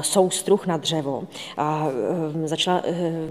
soustruh 0.00 0.66
na 0.66 0.76
dřevo 0.76 1.24
a 1.56 1.86
začala 2.44 2.82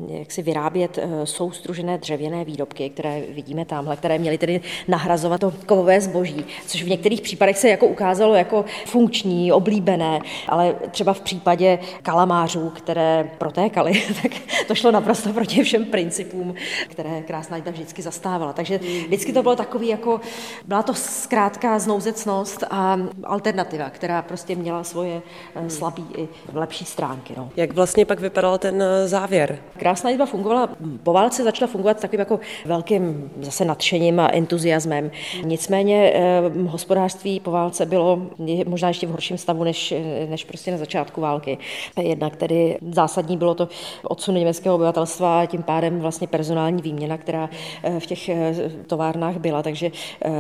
jak 0.08 0.32
si 0.32 0.42
vyrábět 0.42 1.00
soustružené 1.24 1.98
dřevěné 1.98 2.46
výrobky, 2.46 2.90
které 2.90 3.03
které 3.04 3.22
vidíme 3.30 3.66
tamhle, 3.66 3.96
které 3.96 4.18
měly 4.18 4.38
tedy 4.38 4.62
nahrazovat 4.88 5.42
to 5.42 5.54
kovové 5.66 6.02
zboží, 6.02 6.46
což 6.68 6.84
v 6.84 6.90
některých 6.90 7.22
případech 7.22 7.58
se 7.58 7.70
jako 7.70 7.88
ukázalo 7.88 8.36
jako 8.36 8.66
funkční, 8.86 9.52
oblíbené, 9.52 10.20
ale 10.48 10.76
třeba 10.92 11.14
v 11.14 11.22
případě 11.22 11.80
kalamářů, 12.02 12.70
které 12.70 13.30
protékaly, 13.38 14.04
tak 14.22 14.32
to 14.68 14.76
šlo 14.76 14.92
naprosto 14.92 15.34
proti 15.34 15.64
všem 15.64 15.86
principům, 15.86 16.56
které 16.88 17.22
krásná 17.22 17.58
jízda 17.58 17.72
vždycky 17.72 18.02
zastávala. 18.02 18.54
Takže 18.54 18.78
vždycky 19.08 19.34
to 19.34 19.44
bylo 19.44 19.56
takový 19.56 19.88
jako, 19.88 20.22
byla 20.66 20.84
to 20.84 20.94
zkrátka 20.94 21.80
znouzecnost 21.80 22.64
a 22.70 22.98
alternativa, 23.24 23.90
která 23.90 24.22
prostě 24.22 24.56
měla 24.56 24.84
svoje 24.84 25.22
eh, 25.56 25.70
slabý 25.70 26.06
i 26.18 26.28
lepší 26.54 26.86
stránky. 26.86 27.34
No. 27.38 27.50
Jak 27.56 27.74
vlastně 27.74 28.06
pak 28.06 28.20
vypadal 28.20 28.58
ten 28.58 28.82
eh, 28.82 29.08
závěr? 29.08 29.60
Krásná 29.78 30.10
jízda 30.10 30.26
fungovala, 30.26 30.70
po 31.04 31.14
válce 31.14 31.44
začala 31.44 31.72
fungovat 31.72 32.02
takovým 32.02 32.20
jako 32.20 32.40
velkým 32.66 32.93
velkým 33.00 33.32
zase 33.42 33.66
nadšením 33.66 34.20
a 34.20 34.28
entuziasmem. 34.28 35.12
Nicméně 35.44 36.14
eh, 36.16 36.42
hospodářství 36.68 37.40
po 37.40 37.52
válce 37.52 37.86
bylo 37.86 38.22
možná 38.68 38.88
ještě 38.88 39.08
v 39.08 39.10
horším 39.10 39.38
stavu 39.38 39.64
než, 39.64 39.94
než 40.30 40.44
prostě 40.44 40.72
na 40.72 40.78
začátku 40.78 41.22
války. 41.22 41.58
Jednak 42.02 42.36
tedy 42.36 42.78
zásadní 42.92 43.38
bylo 43.38 43.56
to 43.56 43.70
odsun 44.04 44.36
německého 44.36 44.76
obyvatelstva 44.76 45.42
a 45.42 45.46
tím 45.46 45.64
pádem 45.64 46.00
vlastně 46.00 46.28
personální 46.28 46.82
výměna, 46.82 47.18
která 47.18 47.50
eh, 47.84 48.00
v 48.00 48.06
těch 48.06 48.30
eh, 48.30 48.54
továrnách 48.88 49.38
byla, 49.38 49.64
takže 49.64 49.92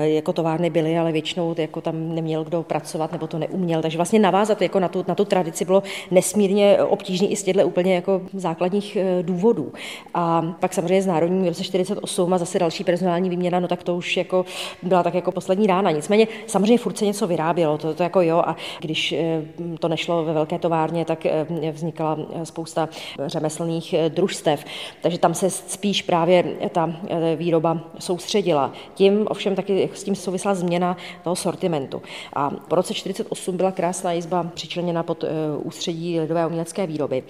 jako 0.04 0.34
továrny 0.34 0.70
byly, 0.70 0.98
ale 0.98 1.12
většinou 1.12 1.56
jako 1.58 1.82
tam 1.82 2.16
neměl 2.16 2.44
kdo 2.44 2.64
pracovat 2.64 3.12
nebo 3.12 3.28
to 3.28 3.40
neuměl, 3.40 3.82
takže 3.82 3.98
vlastně 3.98 4.20
navázat 4.20 4.62
jako 4.62 4.80
na 4.80 4.88
tu, 4.88 5.06
na 5.08 5.16
tu 5.16 5.26
tradici 5.26 5.66
bylo 5.66 5.84
nesmírně 6.12 6.78
obtížné 6.84 7.28
i 7.28 7.36
z 7.36 7.44
těchto 7.44 7.68
úplně 7.68 7.96
jako 7.96 8.22
základních 8.34 8.98
důvodů. 9.22 9.74
A 10.14 10.56
pak 10.60 10.74
samozřejmě 10.74 11.02
z 11.02 11.08
Národní 11.08 11.44
v 11.44 11.48
roce 11.48 11.64
48 11.64 12.34
a 12.34 12.38
zase 12.46 12.60
další 12.60 12.84
personální 12.84 13.30
výměna, 13.30 13.60
no 13.60 13.68
tak 13.68 13.84
to 13.84 13.96
už 13.96 14.18
jako 14.18 14.46
byla 14.84 15.04
tak 15.04 15.14
jako 15.14 15.32
poslední 15.32 15.68
rána. 15.68 15.92
Nicméně 15.92 16.28
samozřejmě 16.48 16.78
furt 16.78 16.98
se 16.98 17.06
něco 17.06 17.28
vyrábělo, 17.28 17.78
to, 17.78 17.94
to 17.94 18.04
jako 18.04 18.22
jo, 18.22 18.38
a 18.46 18.56
když 18.80 19.12
eh, 19.12 19.42
to 19.80 19.88
nešlo 19.88 20.24
ve 20.24 20.34
velké 20.34 20.60
továrně, 20.60 21.06
tak 21.06 21.26
eh, 21.26 21.46
vznikala 21.72 22.18
spousta 22.44 22.90
řemeslných 23.26 23.94
eh, 23.94 24.10
družstev, 24.10 24.66
takže 25.02 25.18
tam 25.18 25.34
se 25.34 25.50
spíš 25.50 26.02
právě 26.02 26.44
ta 26.72 26.94
výroba 27.36 27.80
soustředila. 28.00 28.72
Tím 28.96 29.28
ovšem 29.30 29.56
taky 29.56 29.90
s 29.94 30.04
tím 30.04 30.16
souvisla 30.16 30.56
změna 30.56 30.98
toho 31.24 31.36
sortimentu. 31.36 32.02
A 32.34 32.50
po 32.50 32.76
roce 32.76 32.94
48 32.94 33.58
byla 33.58 33.72
krásná 33.72 34.12
jizba 34.12 34.44
přičleněna 34.54 35.04
pod 35.04 35.24
ústředí 35.64 36.20
lidové 36.20 36.48
umělecké 36.48 36.88
výroby. 36.88 37.24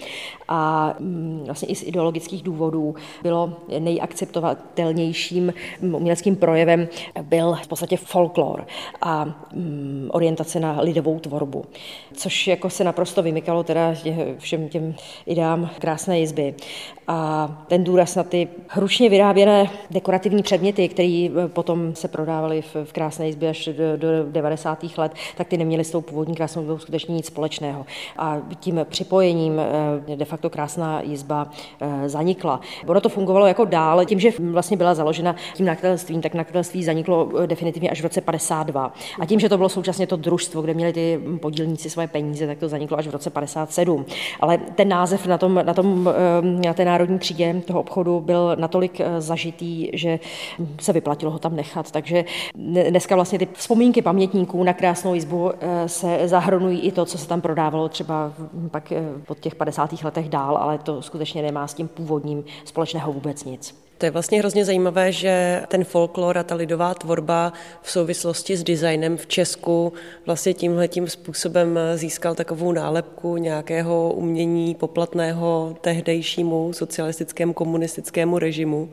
A 0.48 0.94
mm, 1.00 1.44
vlastně 1.46 1.68
i 1.68 1.76
z 1.76 1.84
ideologických 1.84 2.44
důvodů 2.44 2.96
bylo 3.24 3.54
nejakceptovatelnější 3.80 5.03
nejvýznamnějším 5.04 5.54
uměleckým 5.82 6.36
projevem 6.36 6.88
byl 7.22 7.58
v 7.64 7.68
podstatě 7.68 7.98
folklor 7.98 8.66
a 9.02 9.26
orientace 10.10 10.60
na 10.60 10.82
lidovou 10.82 11.20
tvorbu, 11.20 11.66
což 12.14 12.48
jako 12.48 12.70
se 12.70 12.84
naprosto 12.84 13.24
vymykalo 13.24 13.64
teda 13.64 13.94
všem 14.38 14.70
těm 14.70 14.96
ideám 15.26 15.70
krásné 15.80 16.20
jizby. 16.20 16.56
A 17.08 17.48
ten 17.68 17.84
důraz 17.84 18.16
na 18.16 18.24
ty 18.24 18.48
hručně 18.68 19.10
vyráběné 19.10 19.70
dekorativní 19.92 20.44
předměty, 20.44 20.88
které 20.90 21.28
eh, 21.46 21.48
potom 21.48 21.96
se 21.96 22.08
prodávaly 22.08 22.62
v, 22.62 22.76
v 22.84 22.94
krásné 22.94 23.28
jizbě 23.28 23.50
až 23.50 23.70
do, 23.78 23.98
do 23.98 24.08
90. 24.32 24.84
let, 24.98 25.12
tak 25.38 25.48
ty 25.48 25.58
neměly 25.58 25.84
s 25.84 25.92
tou 25.92 26.02
původní 26.02 26.36
krásnou 26.36 26.62
jizbou 26.62 26.78
skutečně 26.78 27.16
nic 27.16 27.26
společného. 27.26 27.86
A 28.18 28.42
tím 28.60 28.80
připojením 28.90 29.60
eh, 29.60 30.16
de 30.16 30.26
facto 30.26 30.50
krásná 30.50 31.02
jizba 31.02 31.52
eh, 31.82 32.10
zanikla. 32.10 32.60
Ono 32.88 33.02
to 33.02 33.10
fungovalo 33.10 33.48
jako 33.48 33.66
dál, 33.66 34.06
tím, 34.06 34.20
že 34.20 34.30
vlastně 34.40 34.78
byla 34.78 34.93
založena 34.96 35.36
tím 35.54 35.66
nakladatelstvím, 35.66 36.22
tak 36.22 36.34
nakladatelství 36.34 36.84
zaniklo 36.84 37.30
eh, 37.44 37.48
definitivně 37.48 37.90
až 37.90 38.02
v 38.02 38.04
roce 38.04 38.22
52. 38.22 38.94
A 39.20 39.26
tím, 39.26 39.40
že 39.40 39.50
to 39.50 39.58
bylo 39.58 39.70
současně 39.70 40.08
to 40.08 40.16
družstvo, 40.16 40.62
kde 40.62 40.74
měli 40.74 40.94
ty 40.94 41.20
podílníci 41.42 41.90
svoje 41.90 42.08
peníze, 42.08 42.48
tak 42.48 42.58
to 42.58 42.70
zaniklo 42.70 42.98
až 42.98 43.08
v 43.08 43.12
roce 43.12 43.30
57. 43.30 44.06
Ale 44.40 44.58
ten 44.58 44.88
název 44.88 45.28
na, 45.28 45.38
tom, 45.38 45.62
na, 45.66 45.74
tom, 45.74 46.10
eh, 46.10 46.68
na 46.68 46.74
té 46.74 46.86
národní 46.86 47.20
třídě 47.20 47.62
toho 47.66 47.80
obchodu 47.80 48.20
byl 48.20 48.56
natolik 48.60 49.00
eh, 49.00 49.22
zažitý, 49.22 49.90
že 49.94 50.20
se 50.82 50.94
vyplatilo 50.94 51.32
ho 51.32 51.40
tam 51.40 51.56
nechat. 51.56 51.92
Takže 51.92 52.26
dneska 52.90 53.16
vlastně 53.16 53.40
ty 53.40 53.48
vzpomínky 53.54 54.02
pamětníků 54.02 54.64
na 54.64 54.74
krásnou 54.74 55.16
izbu 55.16 55.52
se 55.86 56.28
zahrnují 56.28 56.80
i 56.80 56.92
to, 56.92 57.06
co 57.06 57.18
se 57.18 57.28
tam 57.28 57.42
prodávalo 57.42 57.90
třeba 57.90 58.34
pak 58.72 58.94
po 59.26 59.36
těch 59.36 59.56
50. 59.56 60.04
letech 60.04 60.30
dál, 60.30 60.58
ale 60.58 60.78
to 60.78 61.02
skutečně 61.02 61.42
nemá 61.42 61.68
s 61.68 61.74
tím 61.74 61.88
původním 61.88 62.44
společného 62.66 63.14
vůbec 63.14 63.44
nic. 63.44 63.83
To 63.98 64.06
je 64.06 64.12
vlastně 64.12 64.40
hrozně 64.40 64.66
zajímavé, 64.66 65.12
že 65.12 65.64
ten 65.68 65.84
folklor 65.84 66.38
a 66.38 66.44
ta 66.44 66.56
lidová 66.56 66.94
tvorba 66.94 67.54
v 67.82 67.92
souvislosti 67.92 68.58
s 68.58 68.64
designem 68.64 69.18
v 69.18 69.28
Česku 69.28 69.94
vlastně 70.26 70.54
tímhletím 70.54 71.08
způsobem 71.08 71.80
získal 71.96 72.36
takovou 72.36 72.72
nálepku 72.72 73.38
nějakého 73.38 74.14
umění 74.14 74.76
poplatného 74.76 75.78
tehdejšímu 75.82 76.74
socialistickému 76.74 77.54
komunistickému 77.54 78.40
režimu. 78.40 78.90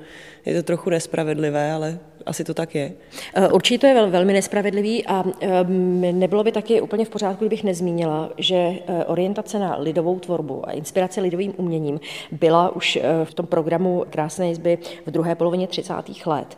Je 0.47 0.55
to 0.55 0.63
trochu 0.63 0.91
nespravedlivé, 0.91 1.73
ale 1.73 1.99
asi 2.27 2.45
to 2.45 2.55
tak 2.55 2.75
je. 2.75 2.93
Eh, 3.35 3.49
určitě 3.49 3.79
to 3.79 3.87
je 3.87 4.07
velmi 4.07 4.33
nespravedlivý 4.33 5.07
a 5.07 5.25
ehm, 5.41 6.01
nebylo 6.19 6.45
by 6.45 6.53
taky 6.53 6.81
úplně 6.81 7.05
v 7.05 7.11
pořádku, 7.11 7.45
kdybych 7.45 7.65
nezmínila, 7.65 8.31
že 8.39 8.57
eh, 8.57 9.05
orientace 9.05 9.59
na 9.59 9.77
lidovou 9.79 10.19
tvorbu 10.19 10.69
a 10.69 10.73
inspirace 10.73 11.21
lidovým 11.21 11.55
uměním 11.57 12.01
byla 12.33 12.77
už 12.77 12.97
eh, 12.97 13.25
v 13.25 13.35
tom 13.35 13.47
programu 13.47 14.05
Krásné 14.11 14.49
jizby 14.49 14.79
v 15.07 15.11
druhé 15.11 15.35
polovině 15.35 15.67
30. 15.67 15.95
let. 16.27 16.57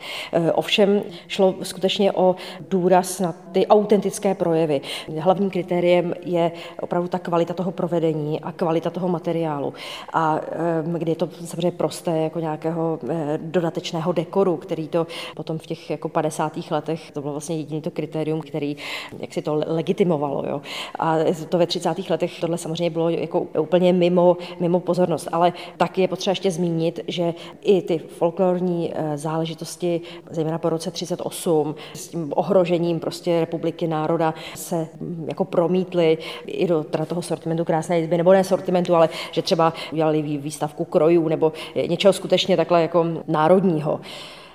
Ovšem 0.54 1.02
šlo 1.28 1.54
skutečně 1.62 2.12
o 2.12 2.36
důraz 2.68 3.20
na 3.20 3.34
ty 3.52 3.66
autentické 3.66 4.34
projevy. 4.34 4.80
Hlavním 5.18 5.50
kritériem 5.50 6.14
je 6.24 6.52
opravdu 6.80 7.08
ta 7.08 7.18
kvalita 7.18 7.54
toho 7.54 7.72
provedení 7.72 8.40
a 8.40 8.52
kvalita 8.52 8.90
toho 8.90 9.08
materiálu. 9.08 9.74
A 10.12 10.40
ehm, 10.50 10.92
kdy 10.92 11.10
je 11.10 11.16
to 11.16 11.28
samozřejmě 11.44 11.70
prosté 11.70 12.18
jako 12.18 12.40
nějakého 12.40 12.98
dodatečného 13.36 14.12
dekoru, 14.12 14.56
který 14.56 14.88
to 14.88 15.06
potom 15.36 15.51
potom 15.52 15.58
v 15.58 15.66
těch 15.66 15.90
jako 15.90 16.08
50. 16.08 16.52
letech 16.70 17.10
to 17.10 17.20
bylo 17.20 17.32
vlastně 17.32 17.56
jediný 17.56 17.80
to 17.80 17.90
kritérium, 17.90 18.40
který 18.40 18.76
jak 19.18 19.34
si 19.34 19.42
to 19.42 19.62
legitimovalo. 19.66 20.44
Jo. 20.48 20.60
A 20.98 21.16
to 21.48 21.58
ve 21.58 21.66
30. 21.66 22.10
letech 22.10 22.40
tohle 22.40 22.58
samozřejmě 22.58 22.90
bylo 22.90 23.10
jako 23.10 23.40
úplně 23.40 23.92
mimo, 23.92 24.36
mimo 24.60 24.80
pozornost. 24.80 25.28
Ale 25.32 25.52
taky 25.76 26.00
je 26.00 26.08
potřeba 26.08 26.32
ještě 26.32 26.50
zmínit, 26.50 27.00
že 27.08 27.34
i 27.60 27.82
ty 27.82 27.98
folklorní 27.98 28.92
eh, 28.94 29.18
záležitosti, 29.18 30.00
zejména 30.30 30.58
po 30.58 30.68
roce 30.68 30.90
38, 30.90 31.74
s 31.94 32.08
tím 32.08 32.32
ohrožením 32.36 33.00
prostě 33.00 33.40
republiky 33.40 33.86
národa 33.86 34.34
se 34.54 34.88
mm, 35.00 35.26
jako 35.28 35.44
promítly 35.44 36.18
i 36.46 36.66
do 36.66 36.84
teda 36.84 37.04
toho 37.04 37.22
sortimentu 37.22 37.64
krásné 37.64 38.00
izby, 38.00 38.16
nebo 38.16 38.32
ne 38.32 38.44
sortimentu, 38.44 38.94
ale 38.94 39.08
že 39.32 39.42
třeba 39.42 39.72
udělali 39.92 40.22
výstavku 40.22 40.84
krojů 40.84 41.28
nebo 41.28 41.52
něčeho 41.86 42.12
skutečně 42.12 42.56
takhle 42.56 42.82
jako 42.82 43.06
národního. 43.28 44.00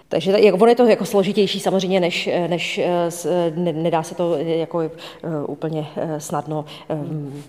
Takže 0.09 0.53
ono 0.53 0.67
je 0.67 0.75
to 0.75 0.85
jako 0.85 1.05
složitější 1.05 1.59
samozřejmě, 1.59 1.99
než, 1.99 2.29
než 2.47 2.79
ne, 3.55 3.73
nedá 3.73 4.03
se 4.03 4.15
to 4.15 4.37
jako 4.37 4.81
eh, 4.81 4.89
úplně 5.47 5.87
eh, 5.95 6.19
snadno 6.19 6.65
eh, 6.89 6.97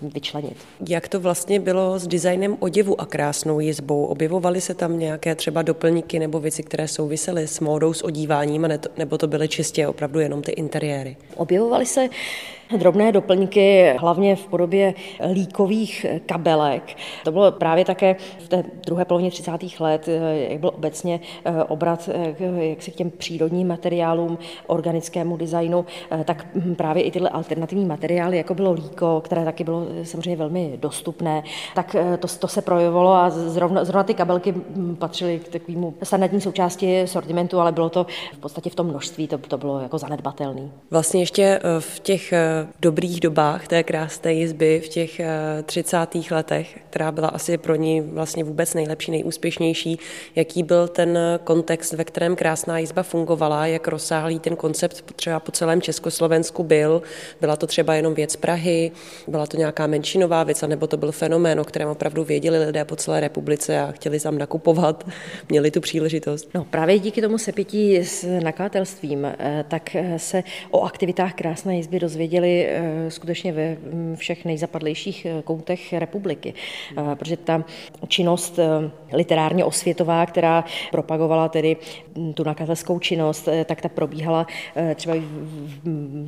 vyčlenit. 0.01 0.57
Jak 0.89 1.07
to 1.07 1.19
vlastně 1.19 1.59
bylo 1.59 1.99
s 1.99 2.07
designem 2.07 2.57
oděvu 2.59 3.01
a 3.01 3.05
krásnou 3.05 3.59
jizbou? 3.59 4.05
Objevovaly 4.05 4.61
se 4.61 4.73
tam 4.73 4.99
nějaké 4.99 5.35
třeba 5.35 5.61
doplňky 5.61 6.19
nebo 6.19 6.39
věci, 6.39 6.63
které 6.63 6.87
souvisely 6.87 7.47
s 7.47 7.59
módou, 7.59 7.93
s 7.93 8.01
odíváním, 8.01 8.67
nebo 8.97 9.17
to 9.17 9.27
byly 9.27 9.47
čistě 9.47 9.87
opravdu 9.87 10.19
jenom 10.19 10.41
ty 10.41 10.51
interiéry? 10.51 11.17
Objevovaly 11.35 11.85
se 11.85 12.09
drobné 12.77 13.11
doplňky, 13.11 13.93
hlavně 13.97 14.35
v 14.35 14.47
podobě 14.47 14.93
líkových 15.33 16.05
kabelek. 16.25 16.95
To 17.23 17.31
bylo 17.31 17.51
právě 17.51 17.85
také 17.85 18.15
v 18.39 18.47
té 18.47 18.63
druhé 18.85 19.05
polovině 19.05 19.31
30. 19.31 19.51
let, 19.79 20.09
jak 20.49 20.59
byl 20.59 20.71
obecně 20.75 21.19
eh, 21.45 21.63
obrat 21.63 22.09
eh, 22.13 22.69
jak 22.69 22.81
se 22.81 22.91
k 22.91 22.95
těm 22.95 23.11
přírodním 23.11 23.67
materiálům, 23.67 24.37
organickému 24.67 25.37
designu, 25.37 25.85
eh, 26.11 26.23
tak 26.23 26.47
hm, 26.55 26.75
právě 26.75 27.03
i 27.03 27.11
tyhle 27.11 27.29
alternativní 27.29 27.85
materiály, 27.85 28.37
jako 28.37 28.55
bylo 28.55 28.71
líko, 28.71 29.21
které 29.25 29.45
taky 29.45 29.63
bylo 29.63 29.85
samozřejmě 30.03 30.35
velmi 30.35 30.73
dostupné, 30.77 31.43
tak 31.75 31.95
to, 32.19 32.27
to 32.27 32.47
se 32.47 32.61
projevovalo 32.61 33.11
a 33.11 33.29
zrovna, 33.29 33.83
zrovna 33.85 34.03
ty 34.03 34.13
kabelky 34.13 34.51
hm, 34.51 34.95
patřily 34.99 35.39
k 35.39 35.47
takovému 35.47 35.93
standardní 36.03 36.41
součásti 36.41 37.07
sortimentu, 37.07 37.59
ale 37.59 37.71
bylo 37.71 37.89
to 37.89 38.05
v 38.33 38.37
podstatě 38.37 38.69
v 38.69 38.75
tom 38.75 38.87
množství, 38.87 39.27
to, 39.27 39.37
to 39.37 39.57
bylo 39.57 39.79
jako 39.79 39.97
zanedbatelné. 39.97 40.61
Vlastně 40.91 41.21
ještě 41.21 41.59
v 41.79 41.99
těch 41.99 42.33
dobrých 42.79 43.19
dobách 43.19 43.67
té 43.67 43.83
krásné 43.83 44.33
jizby 44.33 44.81
v 44.85 44.89
těch 44.89 45.21
30. 45.65 45.97
Eh, 46.15 46.35
letech, 46.35 46.79
která 46.89 47.11
byla 47.11 47.27
asi 47.27 47.57
pro 47.57 47.75
ní 47.75 48.01
vlastně 48.01 48.43
vůbec 48.43 48.73
nejlepší, 48.73 49.11
nejúspěšnější. 49.11 49.99
Jaký 50.35 50.63
byl 50.63 50.87
ten 50.87 51.19
kontext, 51.43 51.93
ve 51.93 52.03
kterém 52.03 52.35
krásná 52.35 52.79
jizba 52.79 53.03
fungovala, 53.03 53.65
jak 53.65 53.87
rozsáhlý 53.87 54.39
ten 54.39 54.55
koncept 54.55 55.03
třeba 55.15 55.39
po 55.39 55.51
celém 55.51 55.81
Československu 55.81 56.63
byl. 56.63 57.01
Byla 57.41 57.55
to 57.55 57.67
třeba 57.67 57.93
jenom 57.93 58.13
věc 58.13 58.35
Prahy, 58.35 58.91
byla 59.27 59.47
to 59.47 59.57
nějaká 59.57 59.87
menšinová 59.87 60.43
věc, 60.43 60.61
nebo 60.67 60.87
to 60.87 60.97
byl 60.97 61.11
fenomén, 61.11 61.59
o 61.59 61.63
kterém 61.63 61.89
opravdu 61.89 62.23
věděli 62.23 62.65
lidé 62.65 62.85
po 62.85 62.95
celé 62.95 63.19
republice 63.19 63.79
a 63.81 63.91
chtěli 63.91 64.19
tam 64.19 64.37
nakupovat, 64.37 65.07
měli 65.49 65.71
tu 65.71 65.81
příležitost. 65.81 66.49
No 66.53 66.63
právě 66.63 66.99
díky 66.99 67.21
tomu 67.21 67.37
sepětí 67.37 67.97
s 67.97 68.39
nakladatelstvím, 68.43 69.25
eh, 69.25 69.65
tak 69.67 69.95
eh, 69.95 70.19
se 70.19 70.43
o 70.71 70.81
aktivitách 70.83 71.33
krásné 71.33 71.75
jizby 71.77 71.99
dozvěděli 71.99 72.48
byli 72.49 72.67
eh, 72.67 73.11
skutečně 73.11 73.51
ve 73.51 73.77
mm, 73.93 74.15
všech 74.15 74.45
nejzapadlejších 74.45 75.25
eh, 75.25 75.41
koutech 75.41 75.93
republiky, 75.93 76.53
eh, 76.97 77.15
protože 77.15 77.37
ta 77.37 77.63
činnost 78.07 78.59
literárně 79.13 79.65
osvětová, 79.65 80.25
která 80.25 80.63
propagovala 80.91 81.49
tedy 81.49 81.77
mm, 82.15 82.33
tu 82.33 82.43
nakladatelskou 82.43 82.99
činnost, 82.99 83.49
tak 83.65 83.81
ta 83.81 83.89
probíhala 83.89 84.47
třeba 84.95 85.15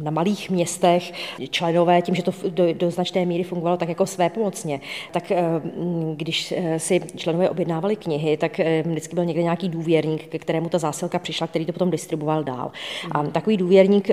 na 0.03 0.11
malých 0.11 0.49
městech. 0.49 1.13
Členové, 1.49 2.01
tím, 2.01 2.15
že 2.15 2.23
to 2.23 2.31
do, 2.49 2.73
do 2.73 2.91
značné 2.91 3.25
míry 3.25 3.43
fungovalo 3.43 3.77
tak 3.77 3.89
jako 3.89 4.05
své 4.05 4.29
pomocně, 4.29 4.79
tak 5.11 5.31
mm, 5.31 6.15
když 6.17 6.53
si 6.77 7.01
členové 7.15 7.49
objednávali 7.49 7.95
knihy, 7.95 8.37
tak 8.37 8.59
vždycky 8.85 9.15
byl 9.15 9.25
někde 9.25 9.43
nějaký 9.43 9.69
důvěrník, 9.69 10.27
ke 10.27 10.39
kterému 10.39 10.69
ta 10.69 10.77
zásilka 10.77 11.19
přišla, 11.19 11.47
který 11.47 11.65
to 11.65 11.73
potom 11.73 11.91
distribuoval 11.91 12.43
dál. 12.43 12.71
A 13.11 13.23
takový 13.23 13.57
důvěrník 13.57 14.09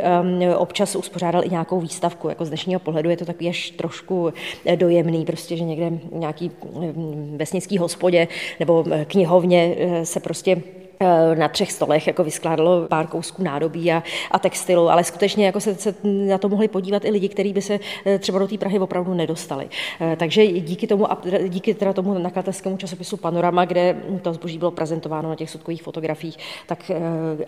občas 0.56 0.96
uspořádal 0.96 1.44
i 1.44 1.50
nějakou 1.50 1.80
výstavu 1.80 1.97
výstavku. 1.98 2.28
Jako 2.28 2.44
z 2.44 2.48
dnešního 2.48 2.80
pohledu 2.80 3.10
je 3.10 3.16
to 3.16 3.24
takový 3.24 3.48
až 3.48 3.70
trošku 3.70 4.32
eh, 4.66 4.76
dojemný, 4.76 5.24
prostě, 5.24 5.56
že 5.56 5.64
někde 5.64 5.90
nějaký 6.12 6.50
mm, 6.74 7.34
vesnický 7.36 7.78
hospodě 7.78 8.28
nebo 8.60 8.84
eh, 8.90 9.04
knihovně 9.04 9.74
eh, 9.78 10.06
se 10.06 10.20
prostě 10.20 10.56
Eh, 10.56 10.87
na 11.34 11.48
třech 11.48 11.72
stolech 11.72 12.06
jako 12.06 12.24
vyskládalo 12.24 12.86
pár 12.88 13.06
kousků 13.06 13.42
nádobí 13.42 13.92
a, 13.92 14.02
a 14.30 14.38
textilu, 14.38 14.90
ale 14.90 15.04
skutečně 15.04 15.46
jako 15.46 15.60
se, 15.60 15.74
se 15.74 15.94
na 16.04 16.38
to 16.38 16.48
mohli 16.48 16.68
podívat 16.68 17.04
i 17.04 17.10
lidi, 17.10 17.28
kteří 17.28 17.52
by 17.52 17.62
se 17.62 17.80
eh, 18.06 18.18
třeba 18.18 18.38
do 18.38 18.48
té 18.48 18.58
Prahy 18.58 18.78
opravdu 18.78 19.14
nedostali. 19.14 19.68
Eh, 20.00 20.16
takže 20.16 20.46
díky 20.46 20.86
tomu, 20.86 21.06
díky 21.48 21.74
teda 21.74 21.92
tomu 21.92 22.18
nakladatelskému 22.18 22.76
časopisu 22.76 23.16
Panorama, 23.16 23.64
kde 23.64 23.96
to 24.22 24.32
zboží 24.32 24.58
bylo 24.58 24.70
prezentováno 24.70 25.28
na 25.28 25.34
těch 25.34 25.50
sudkových 25.50 25.82
fotografiích, 25.82 26.36
tak 26.66 26.90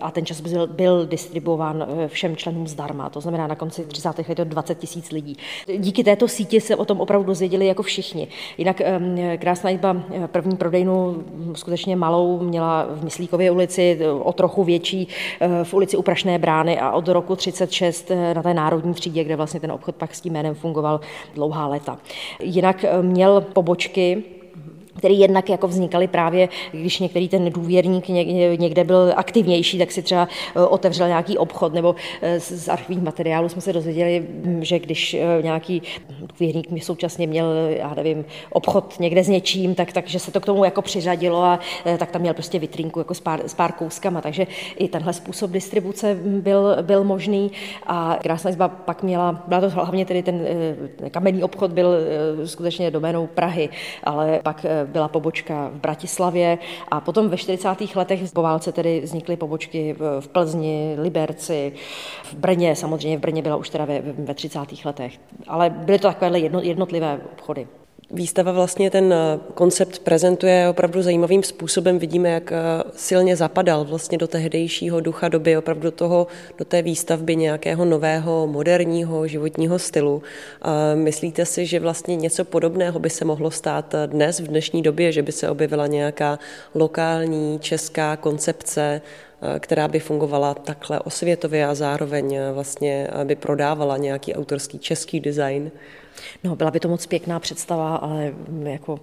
a 0.01 0.11
ten 0.11 0.25
časopis 0.25 0.51
byl, 0.51 0.67
byl 0.67 1.05
distribuován 1.05 1.87
všem 2.07 2.35
členům 2.35 2.67
zdarma, 2.67 3.09
to 3.09 3.21
znamená 3.21 3.47
na 3.47 3.55
konci 3.55 3.85
30. 3.85 4.29
let 4.29 4.37
20 4.37 4.77
tisíc 4.77 5.11
lidí. 5.11 5.37
Díky 5.77 6.03
této 6.03 6.27
síti 6.27 6.61
se 6.61 6.75
o 6.75 6.85
tom 6.85 7.01
opravdu 7.01 7.27
dozvěděli 7.27 7.65
jako 7.65 7.83
všichni. 7.83 8.27
Jinak 8.57 8.81
krásná 9.39 9.69
jízba 9.69 10.03
první 10.27 10.57
prodejnu 10.57 11.23
skutečně 11.55 11.95
malou 11.95 12.39
měla 12.39 12.87
v 12.89 13.03
Myslíkově 13.03 13.40
Františkově 13.41 13.51
ulici, 13.51 13.99
o 14.23 14.33
trochu 14.33 14.63
větší 14.63 15.07
eh, 15.39 15.63
v 15.63 15.73
ulici 15.73 15.97
Uprašné 15.97 16.39
brány 16.39 16.79
a 16.79 16.91
od 16.91 17.07
roku 17.07 17.35
36 17.35 18.11
eh, 18.11 18.33
na 18.33 18.43
té 18.43 18.53
národní 18.53 18.93
třídě, 18.93 19.23
kde 19.23 19.35
vlastně 19.35 19.59
ten 19.59 19.71
obchod 19.71 19.95
pak 19.95 20.15
s 20.15 20.21
tím 20.21 20.33
jménem 20.33 20.55
fungoval 20.55 20.99
dlouhá 21.35 21.67
léta. 21.67 21.97
Jinak 22.39 22.83
eh, 22.83 23.01
měl 23.01 23.41
pobočky 23.41 24.23
které 25.01 25.13
jednak 25.13 25.49
jako 25.49 25.67
vznikaly 25.67 26.07
právě, 26.07 26.49
když 26.71 26.99
některý 26.99 27.29
ten 27.29 27.51
důvěrník 27.51 28.07
někde 28.57 28.83
byl 28.83 29.13
aktivnější, 29.15 29.79
tak 29.79 29.91
si 29.91 30.01
třeba 30.01 30.27
eh, 30.55 30.59
otevřel 30.59 31.07
nějaký 31.07 31.37
obchod, 31.37 31.73
nebo 31.73 31.95
eh, 32.21 32.39
z 32.39 32.69
archivních 32.69 33.03
materiálů 33.03 33.49
jsme 33.49 33.61
se 33.61 33.73
dozvěděli, 33.73 34.27
že 34.59 34.79
když 34.79 35.13
eh, 35.13 35.41
nějaký 35.41 35.81
důvěrník 36.19 36.71
mi 36.71 36.79
současně 36.79 37.27
měl, 37.27 37.45
já 37.69 37.93
nevím, 37.93 38.25
obchod 38.51 38.99
někde 38.99 39.23
s 39.23 39.27
něčím, 39.27 39.75
tak, 39.75 39.93
takže 39.93 40.19
se 40.19 40.31
to 40.31 40.39
k 40.39 40.45
tomu 40.45 40.65
jako 40.65 40.81
přiřadilo 40.81 41.43
a 41.43 41.59
tak 41.97 42.11
tam 42.11 42.21
měl 42.21 42.33
prostě 42.33 42.59
vitrínku 42.59 42.99
jako 42.99 43.13
s 43.13 43.19
pár, 43.19 43.41
s 43.45 43.53
pár 43.53 43.71
kouskama, 43.71 44.21
takže 44.21 44.47
i 44.77 44.87
tenhle 44.87 45.13
způsob 45.13 45.51
distribuce 45.51 46.17
byl, 46.23 46.77
byl 46.81 47.03
možný 47.03 47.51
a 47.87 48.19
krásná 48.21 48.49
izba 48.49 48.67
pak 48.67 49.03
měla, 49.03 49.43
byla 49.47 49.61
to 49.61 49.69
hlavně 49.69 50.05
tedy 50.05 50.23
ten 50.23 50.45
kamenný 51.11 51.43
obchod 51.43 51.71
byl 51.71 51.95
skutečně 52.45 52.91
doménou 52.91 53.27
Prahy, 53.27 53.69
ale 54.03 54.39
pak 54.43 54.65
byla 54.91 55.07
pobočka 55.07 55.69
v 55.73 55.79
Bratislavě 55.79 56.57
a 56.91 57.01
potom 57.01 57.29
ve 57.29 57.37
40. 57.37 57.95
letech 57.95 58.31
po 58.33 58.41
válce 58.41 58.71
tedy 58.71 58.99
vznikly 58.99 59.37
pobočky 59.37 59.95
v 60.19 60.27
Plzni, 60.27 60.95
Liberci, 60.99 61.73
v 62.23 62.33
Brně, 62.33 62.75
samozřejmě 62.75 63.17
v 63.17 63.21
Brně 63.21 63.41
byla 63.41 63.55
už 63.55 63.69
teda 63.69 63.85
ve, 63.85 64.01
ve 64.01 64.33
30. 64.33 64.59
letech, 64.85 65.13
ale 65.47 65.69
byly 65.69 65.99
to 65.99 66.07
takové 66.07 66.39
jednotlivé 66.39 67.19
obchody. 67.33 67.67
Výstava 68.13 68.51
vlastně 68.51 68.91
ten 68.91 69.13
eh, 69.13 69.39
koncept 69.53 69.99
prezentuje 69.99 70.69
opravdu 70.69 71.01
zajímavým 71.01 71.43
způsobem. 71.43 71.99
Vidíme, 71.99 72.29
jak 72.29 72.51
eh, 72.51 72.57
silně 72.95 73.35
zapadal 73.35 73.85
vlastně 73.85 74.17
do 74.17 74.27
tehdejšího 74.27 75.01
ducha 75.01 75.29
doby, 75.29 75.57
opravdu 75.57 75.83
do, 75.83 75.91
toho, 75.91 76.27
do 76.57 76.65
té 76.65 76.81
výstavby 76.81 77.35
nějakého 77.35 77.85
nového, 77.85 78.47
moderního 78.47 79.27
životního 79.27 79.79
stylu. 79.79 80.23
Myslíte 80.95 81.45
si, 81.45 81.65
že 81.65 81.79
vlastně 81.79 82.15
něco 82.15 82.45
podobného 82.45 82.99
by 82.99 83.09
se 83.09 83.25
mohlo 83.25 83.51
stát 83.51 83.95
dnes, 84.05 84.39
v 84.39 84.47
dnešní 84.47 84.81
době, 84.81 85.11
že 85.11 85.21
by 85.21 85.31
se 85.31 85.49
objevila 85.49 85.87
nějaká 85.87 86.39
lokální 86.75 87.59
česká 87.59 88.15
koncepce, 88.15 89.01
eh, 89.05 89.30
která 89.59 89.87
by 89.87 89.99
fungovala 89.99 90.53
takhle 90.53 90.99
osvětově 90.99 91.67
a 91.67 91.75
zároveň 91.75 92.39
vlastně 92.53 93.07
by 93.23 93.35
prodávala 93.35 93.97
nějaký 93.97 94.35
autorský 94.35 94.79
český 94.79 95.19
design? 95.19 95.71
No, 96.43 96.55
byla 96.55 96.71
by 96.71 96.79
to 96.79 96.87
moc 96.87 97.05
pěkná 97.05 97.39
představa, 97.39 97.95
ale 97.95 98.33
mm, 98.47 98.67
jako 98.67 98.99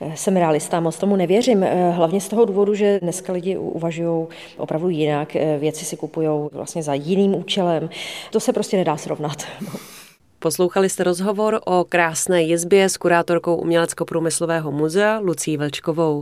eh, 0.00 0.16
jsem 0.16 0.36
realista, 0.36 0.80
moc 0.80 0.98
tomu 0.98 1.16
nevěřím. 1.16 1.62
Eh, 1.62 1.90
hlavně 1.90 2.20
z 2.20 2.28
toho 2.28 2.44
důvodu, 2.44 2.74
že 2.74 2.98
dneska 3.02 3.32
lidi 3.32 3.56
uvažují 3.56 4.26
opravdu 4.56 4.88
jinak, 4.88 5.36
eh, 5.36 5.58
věci 5.58 5.84
si 5.84 5.96
kupují 5.96 6.28
vlastně 6.52 6.82
za 6.82 6.94
jiným 6.94 7.34
účelem. 7.34 7.90
To 8.30 8.40
se 8.40 8.52
prostě 8.52 8.76
nedá 8.76 8.96
srovnat. 8.96 9.44
Poslouchali 10.38 10.88
jste 10.88 11.04
rozhovor 11.04 11.60
o 11.64 11.84
krásné 11.88 12.42
jezbě 12.42 12.88
s 12.88 12.96
kurátorkou 12.96 13.56
Umělecko-průmyslového 13.56 14.72
muzea 14.72 15.18
Lucí 15.18 15.56
Velčkovou. 15.56 16.20